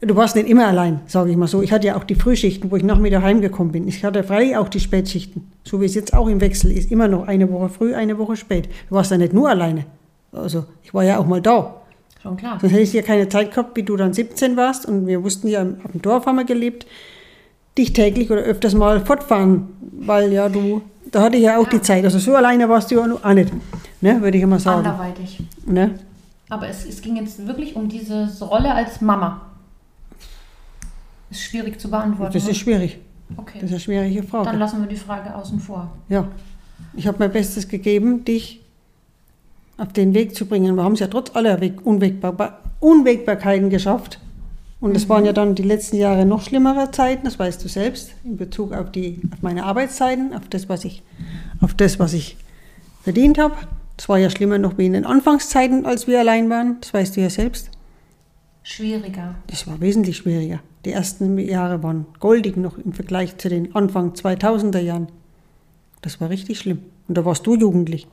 Du 0.00 0.14
warst 0.14 0.36
nicht 0.36 0.48
immer 0.48 0.68
allein, 0.68 1.00
sage 1.06 1.30
ich 1.30 1.36
mal 1.36 1.48
so. 1.48 1.60
Ich 1.60 1.72
hatte 1.72 1.88
ja 1.88 1.96
auch 1.96 2.04
die 2.04 2.14
Frühschichten, 2.14 2.70
wo 2.70 2.76
ich 2.76 2.84
nachmittag 2.84 3.22
heimgekommen 3.22 3.72
bin. 3.72 3.88
Ich 3.88 4.04
hatte 4.04 4.22
freilich 4.22 4.56
auch 4.56 4.68
die 4.68 4.78
Spätschichten, 4.78 5.50
so 5.64 5.80
wie 5.80 5.86
es 5.86 5.94
jetzt 5.94 6.14
auch 6.14 6.28
im 6.28 6.40
Wechsel 6.40 6.70
ist. 6.70 6.92
Immer 6.92 7.08
noch 7.08 7.26
eine 7.26 7.50
Woche 7.50 7.68
früh, 7.68 7.94
eine 7.94 8.16
Woche 8.16 8.36
spät. 8.36 8.68
Du 8.88 8.94
warst 8.94 9.10
ja 9.10 9.18
nicht 9.18 9.32
nur 9.32 9.48
alleine. 9.48 9.86
Also 10.30 10.66
ich 10.84 10.94
war 10.94 11.02
ja 11.02 11.18
auch 11.18 11.26
mal 11.26 11.42
da. 11.42 11.80
Schon 12.28 12.36
klar. 12.36 12.58
Sonst 12.60 12.72
hätte 12.72 12.82
ich 12.82 12.92
ja 12.92 13.02
keine 13.02 13.28
Zeit 13.28 13.50
gehabt, 13.50 13.76
wie 13.76 13.82
du 13.82 13.96
dann 13.96 14.12
17 14.12 14.56
warst. 14.56 14.86
Und 14.86 15.06
wir 15.06 15.22
wussten 15.24 15.48
ja, 15.48 15.62
auf 15.62 15.92
dem 15.92 16.02
Dorf 16.02 16.26
haben 16.26 16.36
wir 16.36 16.44
gelebt, 16.44 16.86
dich 17.76 17.92
täglich 17.92 18.30
oder 18.30 18.42
öfters 18.42 18.74
mal 18.74 19.04
fortfahren. 19.04 19.68
Weil 19.80 20.32
ja 20.32 20.48
du, 20.48 20.82
da 21.10 21.22
hatte 21.22 21.36
ich 21.36 21.44
ja 21.44 21.58
auch 21.58 21.64
ja. 21.64 21.70
die 21.70 21.82
Zeit. 21.82 22.04
Also 22.04 22.18
so 22.18 22.34
alleine 22.34 22.68
warst 22.68 22.90
du 22.90 22.96
ja 22.96 23.02
auch 23.02 23.34
nicht, 23.34 23.52
ne, 24.00 24.20
würde 24.20 24.36
ich 24.36 24.42
immer 24.42 24.58
sagen. 24.58 24.86
Anderweitig. 24.86 25.40
Ne? 25.66 25.98
Aber 26.50 26.68
es, 26.68 26.84
es 26.84 27.00
ging 27.00 27.16
jetzt 27.16 27.46
wirklich 27.46 27.76
um 27.76 27.88
diese 27.88 28.28
Rolle 28.40 28.72
als 28.72 29.00
Mama. 29.00 29.40
Ist 31.30 31.42
schwierig 31.42 31.80
zu 31.80 31.90
beantworten. 31.90 32.32
Das 32.32 32.46
ist 32.46 32.56
schwierig. 32.56 32.98
Okay. 33.36 33.58
Das 33.60 33.64
ist 33.64 33.70
eine 33.70 33.80
schwierige 33.80 34.22
Frage. 34.22 34.46
Dann 34.46 34.58
lassen 34.58 34.80
wir 34.80 34.88
die 34.88 34.96
Frage 34.96 35.34
außen 35.34 35.60
vor. 35.60 35.90
Ja. 36.08 36.26
Ich 36.94 37.06
habe 37.06 37.18
mein 37.18 37.32
Bestes 37.32 37.68
gegeben, 37.68 38.24
dich 38.24 38.60
auf 39.78 39.92
den 39.92 40.12
Weg 40.12 40.34
zu 40.34 40.46
bringen. 40.46 40.76
Wir 40.76 40.82
haben 40.82 40.92
es 40.92 41.00
ja 41.00 41.06
trotz 41.06 41.34
aller 41.34 41.58
Unwägbar 41.84 42.60
Unwägbarkeiten 42.80 43.70
geschafft. 43.70 44.20
Und 44.80 44.96
es 44.96 45.06
mhm. 45.06 45.08
waren 45.08 45.24
ja 45.24 45.32
dann 45.32 45.54
die 45.54 45.62
letzten 45.62 45.96
Jahre 45.96 46.24
noch 46.24 46.42
schlimmere 46.42 46.90
Zeiten, 46.90 47.24
das 47.24 47.38
weißt 47.38 47.64
du 47.64 47.68
selbst, 47.68 48.14
in 48.24 48.36
Bezug 48.36 48.72
auf, 48.72 48.92
die, 48.92 49.20
auf 49.32 49.42
meine 49.42 49.64
Arbeitszeiten, 49.64 50.34
auf 50.34 50.48
das, 50.48 50.68
was 50.68 50.84
ich, 50.84 51.02
auf 51.60 51.74
das, 51.74 51.98
was 51.98 52.12
ich 52.12 52.36
verdient 53.02 53.38
habe. 53.38 53.56
Es 53.96 54.08
war 54.08 54.18
ja 54.18 54.30
schlimmer 54.30 54.58
noch 54.58 54.78
wie 54.78 54.86
in 54.86 54.92
den 54.92 55.04
Anfangszeiten, 55.04 55.84
als 55.84 56.06
wir 56.06 56.20
allein 56.20 56.48
waren, 56.48 56.76
das 56.80 56.94
weißt 56.94 57.16
du 57.16 57.20
ja 57.20 57.30
selbst. 57.30 57.70
Schwieriger. 58.62 59.34
Das 59.48 59.66
war 59.66 59.80
wesentlich 59.80 60.18
schwieriger. 60.18 60.60
Die 60.84 60.92
ersten 60.92 61.38
Jahre 61.38 61.82
waren 61.82 62.06
goldig 62.20 62.56
noch 62.56 62.78
im 62.78 62.92
Vergleich 62.92 63.36
zu 63.38 63.48
den 63.48 63.74
Anfang 63.74 64.12
2000er 64.12 64.78
Jahren. 64.78 65.08
Das 66.02 66.20
war 66.20 66.30
richtig 66.30 66.58
schlimm. 66.58 66.82
Und 67.08 67.16
da 67.16 67.24
warst 67.24 67.46
du 67.46 67.56
jugendlich. 67.56 68.06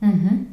Mhm. 0.00 0.48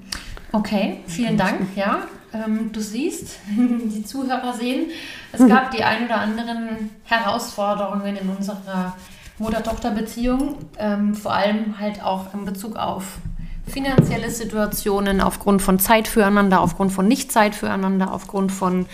Okay, 0.52 1.02
vielen 1.08 1.38
Dank. 1.38 1.62
Ja, 1.76 2.00
ähm, 2.34 2.72
du 2.72 2.80
siehst, 2.80 3.40
die 3.50 4.04
Zuhörer 4.04 4.54
sehen, 4.54 4.92
es 5.32 5.46
gab 5.48 5.72
die 5.72 5.84
ein 5.84 6.06
oder 6.06 6.20
anderen 6.20 6.92
Herausforderungen 7.04 8.16
in 8.16 8.30
unserer 8.30 8.96
Mutter-Tochter-Beziehung, 9.40 10.58
ähm, 10.78 11.14
vor 11.14 11.34
allem 11.34 11.80
halt 11.80 12.04
auch 12.04 12.34
in 12.34 12.46
Bezug 12.46 12.76
auf 12.76 13.20
finanzielle 13.68 14.32
Situationen, 14.32 15.22
aufgrund 15.22 15.62
von 15.62 15.80
Zeit 15.80 16.08
füreinander, 16.08 16.62
aufgrund 16.62 16.92
von 16.92 17.08
Nicht-Zeit 17.08 17.54
füreinander, 17.54 18.14
aufgrund 18.14 18.52
von 18.52 18.86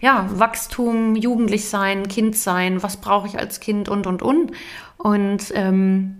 ja, 0.00 0.26
Wachstum, 0.32 1.14
jugendlich 1.14 1.68
sein, 1.68 2.08
Kind 2.08 2.36
sein, 2.36 2.82
was 2.82 2.96
brauche 2.96 3.28
ich 3.28 3.38
als 3.38 3.60
Kind 3.60 3.88
und 3.88 4.06
und 4.06 4.20
und. 4.20 4.50
Und 4.98 5.52
ähm, 5.54 6.16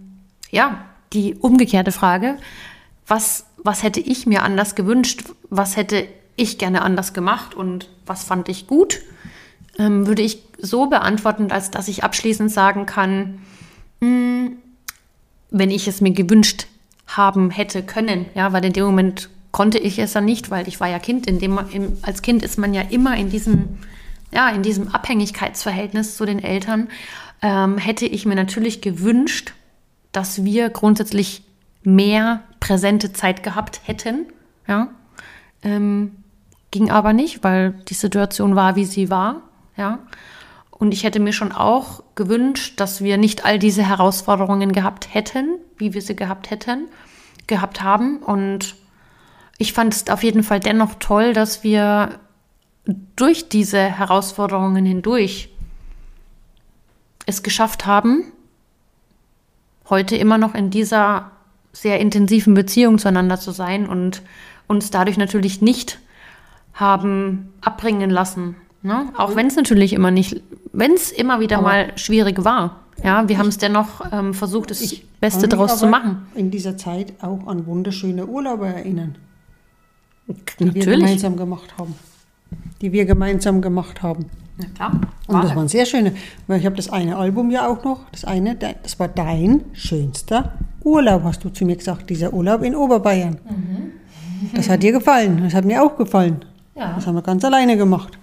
ja, 0.50 0.84
die 1.12 1.34
umgekehrte 1.34 1.90
Frage, 1.90 2.38
was, 3.06 3.46
was 3.56 3.82
hätte 3.82 4.00
ich 4.00 4.26
mir 4.26 4.42
anders 4.42 4.74
gewünscht, 4.74 5.24
was 5.50 5.76
hätte 5.76 6.06
ich 6.36 6.58
gerne 6.58 6.82
anders 6.82 7.12
gemacht 7.12 7.54
und 7.54 7.88
was 8.06 8.24
fand 8.24 8.48
ich 8.48 8.66
gut, 8.66 9.00
ähm, 9.78 10.06
würde 10.06 10.22
ich 10.22 10.42
so 10.58 10.86
beantworten, 10.86 11.50
als 11.50 11.70
dass 11.70 11.88
ich 11.88 12.04
abschließend 12.04 12.50
sagen 12.50 12.86
kann, 12.86 13.40
mh, 14.00 14.08
hm, 14.08 14.56
wenn 15.50 15.70
ich 15.70 15.86
es 15.86 16.00
mir 16.00 16.12
gewünscht 16.12 16.66
haben 17.06 17.50
hätte 17.50 17.82
können, 17.82 18.26
ja, 18.34 18.52
weil 18.52 18.64
in 18.64 18.72
dem 18.72 18.86
Moment 18.86 19.28
konnte 19.50 19.78
ich 19.78 19.98
es 19.98 20.14
dann 20.14 20.24
nicht, 20.24 20.50
weil 20.50 20.66
ich 20.66 20.80
war 20.80 20.88
ja 20.88 20.98
Kind. 20.98 21.26
In 21.26 21.38
dem, 21.38 21.60
im, 21.72 21.98
als 22.02 22.22
Kind 22.22 22.42
ist 22.42 22.58
man 22.58 22.74
ja 22.74 22.80
immer 22.80 23.16
in 23.16 23.30
diesem, 23.30 23.78
ja, 24.32 24.48
in 24.48 24.62
diesem 24.62 24.88
Abhängigkeitsverhältnis 24.88 26.16
zu 26.16 26.24
den 26.24 26.42
Eltern. 26.42 26.88
Ähm, 27.42 27.76
hätte 27.76 28.06
ich 28.06 28.24
mir 28.24 28.34
natürlich 28.34 28.80
gewünscht, 28.80 29.52
dass 30.10 30.44
wir 30.44 30.70
grundsätzlich 30.70 31.42
mehr 31.84 32.42
präsente 32.60 33.12
Zeit 33.12 33.42
gehabt 33.42 33.80
hätten. 33.84 34.26
Ja. 34.66 34.88
Ähm, 35.62 36.16
ging 36.70 36.90
aber 36.90 37.12
nicht, 37.12 37.44
weil 37.44 37.72
die 37.88 37.94
Situation 37.94 38.56
war, 38.56 38.76
wie 38.76 38.84
sie 38.84 39.10
war. 39.10 39.42
Ja. 39.76 40.00
Und 40.70 40.92
ich 40.92 41.04
hätte 41.04 41.20
mir 41.20 41.32
schon 41.32 41.52
auch 41.52 42.02
gewünscht, 42.14 42.80
dass 42.80 43.02
wir 43.02 43.16
nicht 43.16 43.44
all 43.44 43.58
diese 43.58 43.84
Herausforderungen 43.84 44.72
gehabt 44.72 45.14
hätten, 45.14 45.58
wie 45.78 45.94
wir 45.94 46.02
sie 46.02 46.16
gehabt 46.16 46.50
hätten, 46.50 46.88
gehabt 47.46 47.82
haben. 47.82 48.18
Und 48.18 48.74
ich 49.58 49.72
fand 49.72 49.94
es 49.94 50.08
auf 50.08 50.22
jeden 50.24 50.42
Fall 50.42 50.60
dennoch 50.60 50.94
toll, 50.98 51.34
dass 51.34 51.62
wir 51.62 52.18
durch 53.16 53.48
diese 53.48 53.78
Herausforderungen 53.78 54.84
hindurch 54.84 55.50
es 57.26 57.42
geschafft 57.44 57.86
haben, 57.86 58.32
heute 59.88 60.16
immer 60.16 60.38
noch 60.38 60.54
in 60.54 60.70
dieser 60.70 61.30
sehr 61.72 62.00
intensiven 62.00 62.54
Beziehung 62.54 62.98
zueinander 62.98 63.38
zu 63.38 63.50
sein 63.50 63.88
und 63.88 64.22
uns 64.66 64.90
dadurch 64.90 65.16
natürlich 65.16 65.60
nicht 65.62 65.98
haben 66.74 67.52
abbringen 67.60 68.10
lassen. 68.10 68.56
Ne? 68.82 69.06
Auch 69.16 69.36
wenn 69.36 69.46
es 69.46 69.56
natürlich 69.56 69.92
immer 69.92 70.10
nicht, 70.10 70.42
wenn 70.72 70.92
es 70.92 71.12
immer 71.12 71.40
wieder 71.40 71.58
aber 71.58 71.68
mal 71.68 71.98
schwierig 71.98 72.44
war. 72.44 72.80
Ja, 73.02 73.28
wir 73.28 73.38
haben 73.38 73.48
es 73.48 73.58
dennoch 73.58 74.02
ähm, 74.12 74.34
versucht, 74.34 74.70
das 74.70 74.96
Beste 75.20 75.48
daraus 75.48 75.78
zu 75.78 75.86
machen. 75.86 76.26
In 76.34 76.50
dieser 76.50 76.76
Zeit 76.76 77.14
auch 77.20 77.46
an 77.46 77.66
wunderschöne 77.66 78.26
Urlaube 78.26 78.66
erinnern 78.66 79.16
die 80.58 80.64
Natürlich. 80.64 80.86
wir 80.86 80.96
gemeinsam 80.96 81.36
gemacht 81.36 81.74
haben. 81.78 81.94
Die 82.80 82.92
wir 82.92 83.04
gemeinsam 83.04 83.60
gemacht 83.60 84.02
haben. 84.02 84.26
Ja, 84.58 84.66
klar. 84.74 85.00
Und 85.26 85.44
das 85.44 85.56
waren 85.56 85.68
sehr 85.68 85.86
schöne, 85.86 86.12
weil 86.46 86.60
ich 86.60 86.66
habe 86.66 86.76
das 86.76 86.90
eine 86.90 87.16
Album 87.16 87.50
ja 87.50 87.66
auch 87.66 87.84
noch, 87.84 88.08
das 88.10 88.24
eine, 88.24 88.54
das 88.54 88.98
war 88.98 89.08
dein 89.08 89.64
schönster 89.72 90.52
Urlaub, 90.84 91.22
hast 91.24 91.44
du 91.44 91.50
zu 91.50 91.64
mir 91.64 91.76
gesagt, 91.76 92.10
dieser 92.10 92.32
Urlaub 92.32 92.62
in 92.62 92.74
Oberbayern. 92.74 93.38
Mhm. 93.48 93.92
Das 94.54 94.68
hat 94.68 94.82
dir 94.82 94.92
gefallen, 94.92 95.40
das 95.44 95.54
hat 95.54 95.64
mir 95.64 95.82
auch 95.82 95.96
gefallen. 95.96 96.44
Ja. 96.74 96.94
Das 96.94 97.06
haben 97.06 97.14
wir 97.14 97.22
ganz 97.22 97.44
alleine 97.44 97.76
gemacht. 97.76 98.18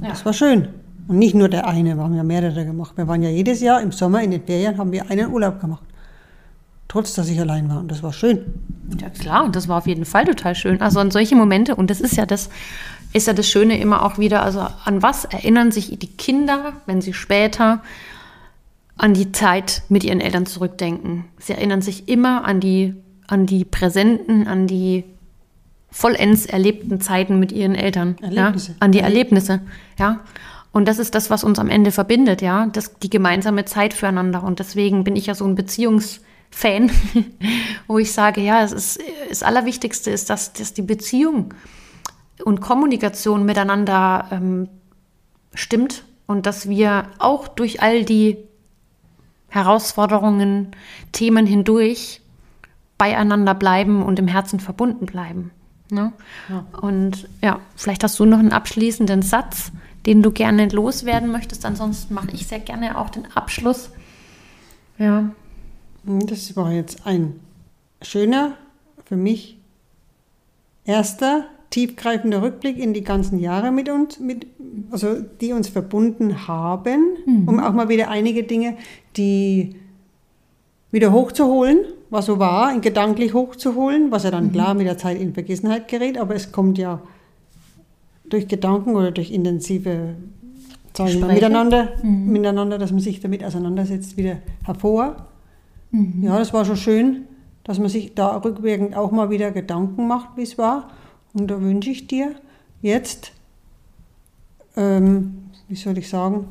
Ja. 0.00 0.08
Das 0.08 0.24
war 0.24 0.32
schön. 0.32 0.68
Und 1.08 1.18
nicht 1.18 1.34
nur 1.34 1.48
der 1.48 1.66
eine, 1.66 1.96
wir 1.96 2.02
haben 2.02 2.14
ja 2.14 2.22
mehrere 2.22 2.64
gemacht. 2.64 2.92
Wir 2.96 3.08
waren 3.08 3.22
ja 3.22 3.30
jedes 3.30 3.60
Jahr 3.60 3.80
im 3.80 3.92
Sommer 3.92 4.22
in 4.22 4.30
den 4.30 4.42
Ferien, 4.42 4.76
haben 4.76 4.92
wir 4.92 5.10
einen 5.10 5.32
Urlaub 5.32 5.60
gemacht. 5.60 5.82
Trotz, 6.86 7.14
dass 7.14 7.28
ich 7.28 7.38
allein 7.38 7.68
war. 7.68 7.80
Und 7.80 7.90
das 7.90 8.02
war 8.02 8.12
schön. 8.12 8.44
Ja, 8.98 9.10
klar. 9.10 9.44
Und 9.44 9.56
das 9.56 9.68
war 9.68 9.78
auf 9.78 9.86
jeden 9.86 10.04
Fall 10.04 10.24
total 10.24 10.54
schön. 10.54 10.80
Also 10.80 11.00
an 11.00 11.10
solche 11.10 11.36
Momente. 11.36 11.76
Und 11.76 11.90
das 11.90 12.00
ist 12.00 12.16
ja 12.16 12.24
das, 12.24 12.48
ist 13.12 13.26
ja 13.26 13.34
das 13.34 13.46
Schöne 13.46 13.78
immer 13.78 14.04
auch 14.04 14.18
wieder. 14.18 14.42
Also 14.42 14.60
an 14.84 15.02
was 15.02 15.26
erinnern 15.26 15.70
sich 15.70 15.98
die 15.98 16.06
Kinder, 16.06 16.74
wenn 16.86 17.02
sie 17.02 17.12
später 17.12 17.82
an 18.98 19.14
die 19.14 19.32
Zeit 19.32 19.82
mit 19.88 20.04
ihren 20.04 20.20
Eltern 20.20 20.46
zurückdenken? 20.46 21.24
Sie 21.38 21.52
erinnern 21.52 21.82
sich 21.82 22.08
immer 22.08 22.44
an 22.44 22.60
die, 22.60 22.94
an 23.26 23.46
die 23.46 23.64
präsenten, 23.64 24.46
an 24.46 24.66
die 24.66 25.04
vollends 25.90 26.46
erlebten 26.46 27.00
Zeiten 27.00 27.38
mit 27.38 27.52
ihren 27.52 27.74
Eltern. 27.74 28.16
Erlebnisse. 28.20 28.72
Ja? 28.72 28.76
An 28.80 28.92
die 28.92 29.00
Erlebnisse. 29.00 29.60
Ja. 29.98 30.20
Und 30.70 30.86
das 30.86 30.98
ist 30.98 31.14
das, 31.14 31.30
was 31.30 31.44
uns 31.44 31.58
am 31.58 31.70
Ende 31.70 31.90
verbindet, 31.90 32.42
ja, 32.42 32.66
das, 32.66 32.98
die 32.98 33.08
gemeinsame 33.08 33.64
Zeit 33.64 33.94
füreinander. 33.94 34.42
Und 34.42 34.58
deswegen 34.58 35.02
bin 35.02 35.16
ich 35.16 35.26
ja 35.26 35.34
so 35.34 35.46
ein 35.46 35.56
Beziehungs- 35.56 36.20
Fan, 36.50 36.90
wo 37.86 37.98
ich 37.98 38.12
sage, 38.12 38.40
ja, 38.40 38.62
es 38.62 38.72
ist, 38.72 39.00
das 39.28 39.42
Allerwichtigste 39.42 40.10
ist, 40.10 40.30
dass, 40.30 40.52
dass 40.52 40.74
die 40.74 40.82
Beziehung 40.82 41.54
und 42.44 42.60
Kommunikation 42.60 43.44
miteinander 43.44 44.26
ähm, 44.30 44.68
stimmt 45.54 46.04
und 46.26 46.46
dass 46.46 46.68
wir 46.68 47.08
auch 47.18 47.48
durch 47.48 47.82
all 47.82 48.04
die 48.04 48.38
Herausforderungen, 49.48 50.72
Themen 51.12 51.46
hindurch 51.46 52.20
beieinander 52.98 53.54
bleiben 53.54 54.02
und 54.02 54.18
im 54.18 54.28
Herzen 54.28 54.60
verbunden 54.60 55.06
bleiben. 55.06 55.52
Ne? 55.90 56.12
Ja. 56.48 56.66
Und 56.80 57.28
ja, 57.42 57.60
vielleicht 57.76 58.04
hast 58.04 58.18
du 58.18 58.24
noch 58.24 58.38
einen 58.38 58.52
abschließenden 58.52 59.22
Satz, 59.22 59.72
den 60.04 60.22
du 60.22 60.32
gerne 60.32 60.68
loswerden 60.68 61.30
möchtest. 61.30 61.64
Ansonsten 61.64 62.12
mache 62.14 62.30
ich 62.32 62.46
sehr 62.46 62.60
gerne 62.60 62.98
auch 62.98 63.10
den 63.10 63.26
Abschluss 63.34 63.90
Ja. 64.98 65.30
Das 66.04 66.56
war 66.56 66.72
jetzt 66.72 67.06
ein 67.06 67.40
schöner, 68.02 68.54
für 69.04 69.16
mich 69.16 69.58
erster 70.84 71.44
tiefgreifender 71.70 72.40
Rückblick 72.40 72.78
in 72.78 72.94
die 72.94 73.04
ganzen 73.04 73.38
Jahre 73.38 73.70
mit 73.70 73.90
uns, 73.90 74.18
mit, 74.18 74.46
also 74.90 75.20
die 75.40 75.52
uns 75.52 75.68
verbunden 75.68 76.48
haben, 76.48 77.16
mhm. 77.26 77.48
um 77.48 77.60
auch 77.60 77.72
mal 77.72 77.90
wieder 77.90 78.08
einige 78.08 78.42
Dinge, 78.42 78.76
die 79.18 79.76
wieder 80.90 81.12
hochzuholen, 81.12 81.80
was 82.10 82.26
so 82.26 82.38
war, 82.38 82.72
in 82.72 82.80
gedanklich 82.80 83.34
hochzuholen, 83.34 84.10
was 84.10 84.24
ja 84.24 84.30
dann 84.30 84.46
mhm. 84.46 84.52
klar 84.52 84.74
mit 84.74 84.86
der 84.86 84.96
Zeit 84.96 85.20
in 85.20 85.34
Vergessenheit 85.34 85.88
gerät, 85.88 86.16
aber 86.16 86.34
es 86.34 86.52
kommt 86.52 86.78
ja 86.78 87.02
durch 88.24 88.48
Gedanken 88.48 88.96
oder 88.96 89.10
durch 89.10 89.30
intensive 89.30 90.14
wir, 90.94 91.26
miteinander, 91.26 91.90
mhm. 92.02 92.32
miteinander, 92.32 92.78
dass 92.78 92.90
man 92.90 93.00
sich 93.00 93.20
damit 93.20 93.44
auseinandersetzt, 93.44 94.16
wieder 94.16 94.38
hervor. 94.64 95.28
Mhm. 95.90 96.24
Ja, 96.24 96.38
das 96.38 96.52
war 96.52 96.64
schon 96.64 96.76
schön, 96.76 97.24
dass 97.64 97.78
man 97.78 97.88
sich 97.88 98.14
da 98.14 98.36
rückwirkend 98.36 98.96
auch 98.96 99.12
mal 99.12 99.30
wieder 99.30 99.50
Gedanken 99.50 100.06
macht, 100.06 100.36
wie 100.36 100.42
es 100.42 100.58
war. 100.58 100.90
Und 101.34 101.48
da 101.48 101.60
wünsche 101.60 101.90
ich 101.90 102.06
dir 102.06 102.34
jetzt, 102.82 103.32
ähm, 104.76 105.50
wie 105.68 105.76
soll 105.76 105.98
ich 105.98 106.08
sagen, 106.08 106.48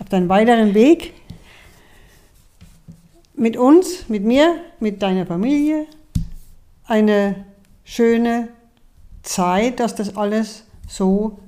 auf 0.00 0.08
deinen 0.08 0.28
weiteren 0.28 0.74
Weg 0.74 1.12
mit 3.38 3.56
uns, 3.56 4.08
mit 4.08 4.24
mir, 4.24 4.56
mit 4.80 5.02
deiner 5.02 5.26
Familie 5.26 5.86
eine 6.86 7.44
schöne 7.84 8.48
Zeit, 9.22 9.80
dass 9.80 9.94
das 9.94 10.16
alles 10.16 10.64
so 10.88 11.38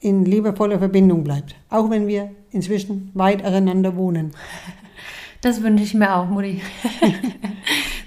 in 0.00 0.24
liebevoller 0.24 0.78
Verbindung 0.78 1.24
bleibt. 1.24 1.54
Auch 1.70 1.90
wenn 1.90 2.06
wir 2.06 2.30
inzwischen 2.50 3.10
weit 3.14 3.44
auseinander 3.44 3.96
wohnen. 3.96 4.32
Das 5.40 5.62
wünsche 5.62 5.84
ich 5.84 5.94
mir 5.94 6.14
auch, 6.14 6.26
Mutti. 6.26 6.60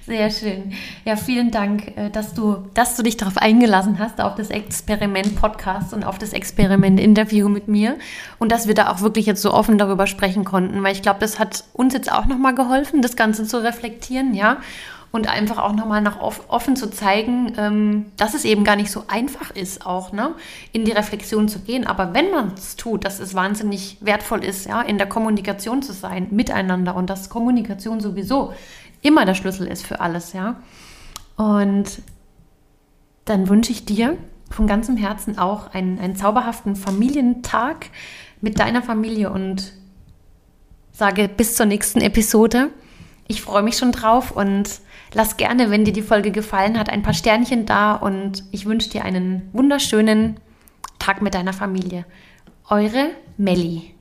Sehr 0.09 0.31
schön. 0.31 0.73
Ja, 1.05 1.15
vielen 1.15 1.51
Dank, 1.51 1.95
äh, 1.95 2.09
dass 2.09 2.33
du, 2.33 2.57
dass 2.73 2.95
du 2.95 3.03
dich 3.03 3.15
darauf 3.15 3.37
eingelassen 3.37 3.99
hast, 3.99 4.19
auf 4.19 4.33
das 4.33 4.49
Experiment-Podcast 4.49 5.93
und 5.93 6.03
auf 6.03 6.17
das 6.17 6.33
Experiment-Interview 6.33 7.47
mit 7.47 7.67
mir. 7.67 7.95
Und 8.39 8.51
dass 8.51 8.67
wir 8.67 8.73
da 8.73 8.91
auch 8.91 9.01
wirklich 9.01 9.27
jetzt 9.27 9.43
so 9.43 9.53
offen 9.53 9.77
darüber 9.77 10.07
sprechen 10.07 10.45
konnten, 10.45 10.81
weil 10.81 10.93
ich 10.93 11.03
glaube, 11.03 11.19
das 11.19 11.37
hat 11.37 11.63
uns 11.73 11.93
jetzt 11.93 12.11
auch 12.11 12.25
nochmal 12.25 12.55
geholfen, 12.55 13.03
das 13.03 13.15
Ganze 13.15 13.45
zu 13.45 13.63
reflektieren, 13.63 14.33
ja 14.33 14.57
und 15.11 15.27
einfach 15.27 15.57
auch 15.57 15.73
nochmal 15.73 16.01
nach 16.01 16.19
offen 16.21 16.75
zu 16.75 16.89
zeigen, 16.91 17.53
ähm, 17.57 18.05
dass 18.15 18.35
es 18.35 18.45
eben 18.45 18.63
gar 18.63 18.75
nicht 18.75 18.91
so 18.91 19.05
einfach 19.07 19.51
ist, 19.51 19.85
auch 19.85 20.11
ne, 20.11 20.35
in 20.71 20.85
die 20.85 20.91
Reflexion 20.91 21.47
zu 21.47 21.59
gehen. 21.59 21.87
Aber 21.87 22.13
wenn 22.13 22.29
man 22.31 22.53
es 22.53 22.75
tut, 22.75 23.05
dass 23.05 23.19
es 23.19 23.33
wahnsinnig 23.33 23.97
wertvoll 24.01 24.43
ist, 24.43 24.67
ja, 24.67 24.81
in 24.81 24.97
der 24.97 25.09
Kommunikation 25.09 25.81
zu 25.81 25.93
sein, 25.93 26.27
miteinander 26.29 26.95
und 26.95 27.09
dass 27.09 27.29
Kommunikation 27.29 27.99
sowieso 27.99 28.53
immer 29.01 29.25
der 29.25 29.35
Schlüssel 29.35 29.67
ist 29.67 29.85
für 29.85 29.99
alles, 29.99 30.33
ja. 30.33 30.61
Und 31.35 32.01
dann 33.25 33.47
wünsche 33.47 33.71
ich 33.71 33.85
dir 33.85 34.17
von 34.49 34.67
ganzem 34.67 34.97
Herzen 34.97 35.37
auch 35.37 35.73
einen, 35.73 35.99
einen 35.99 36.15
zauberhaften 36.15 36.75
Familientag 36.75 37.87
mit 38.41 38.59
deiner 38.59 38.81
Familie 38.81 39.29
und 39.31 39.73
sage 40.91 41.29
bis 41.29 41.55
zur 41.55 41.65
nächsten 41.65 42.01
Episode. 42.01 42.69
Ich 43.27 43.41
freue 43.41 43.61
mich 43.61 43.77
schon 43.77 43.91
drauf 43.91 44.31
und 44.31 44.81
lass 45.13 45.37
gerne, 45.37 45.69
wenn 45.69 45.85
dir 45.85 45.93
die 45.93 46.01
Folge 46.01 46.31
gefallen 46.31 46.77
hat, 46.79 46.89
ein 46.89 47.03
paar 47.03 47.13
Sternchen 47.13 47.65
da 47.65 47.93
und 47.93 48.43
ich 48.51 48.65
wünsche 48.65 48.89
dir 48.89 49.05
einen 49.05 49.49
wunderschönen 49.53 50.39
Tag 50.97 51.21
mit 51.21 51.35
deiner 51.35 51.53
Familie. 51.53 52.05
Eure 52.69 53.11
Melli. 53.37 53.93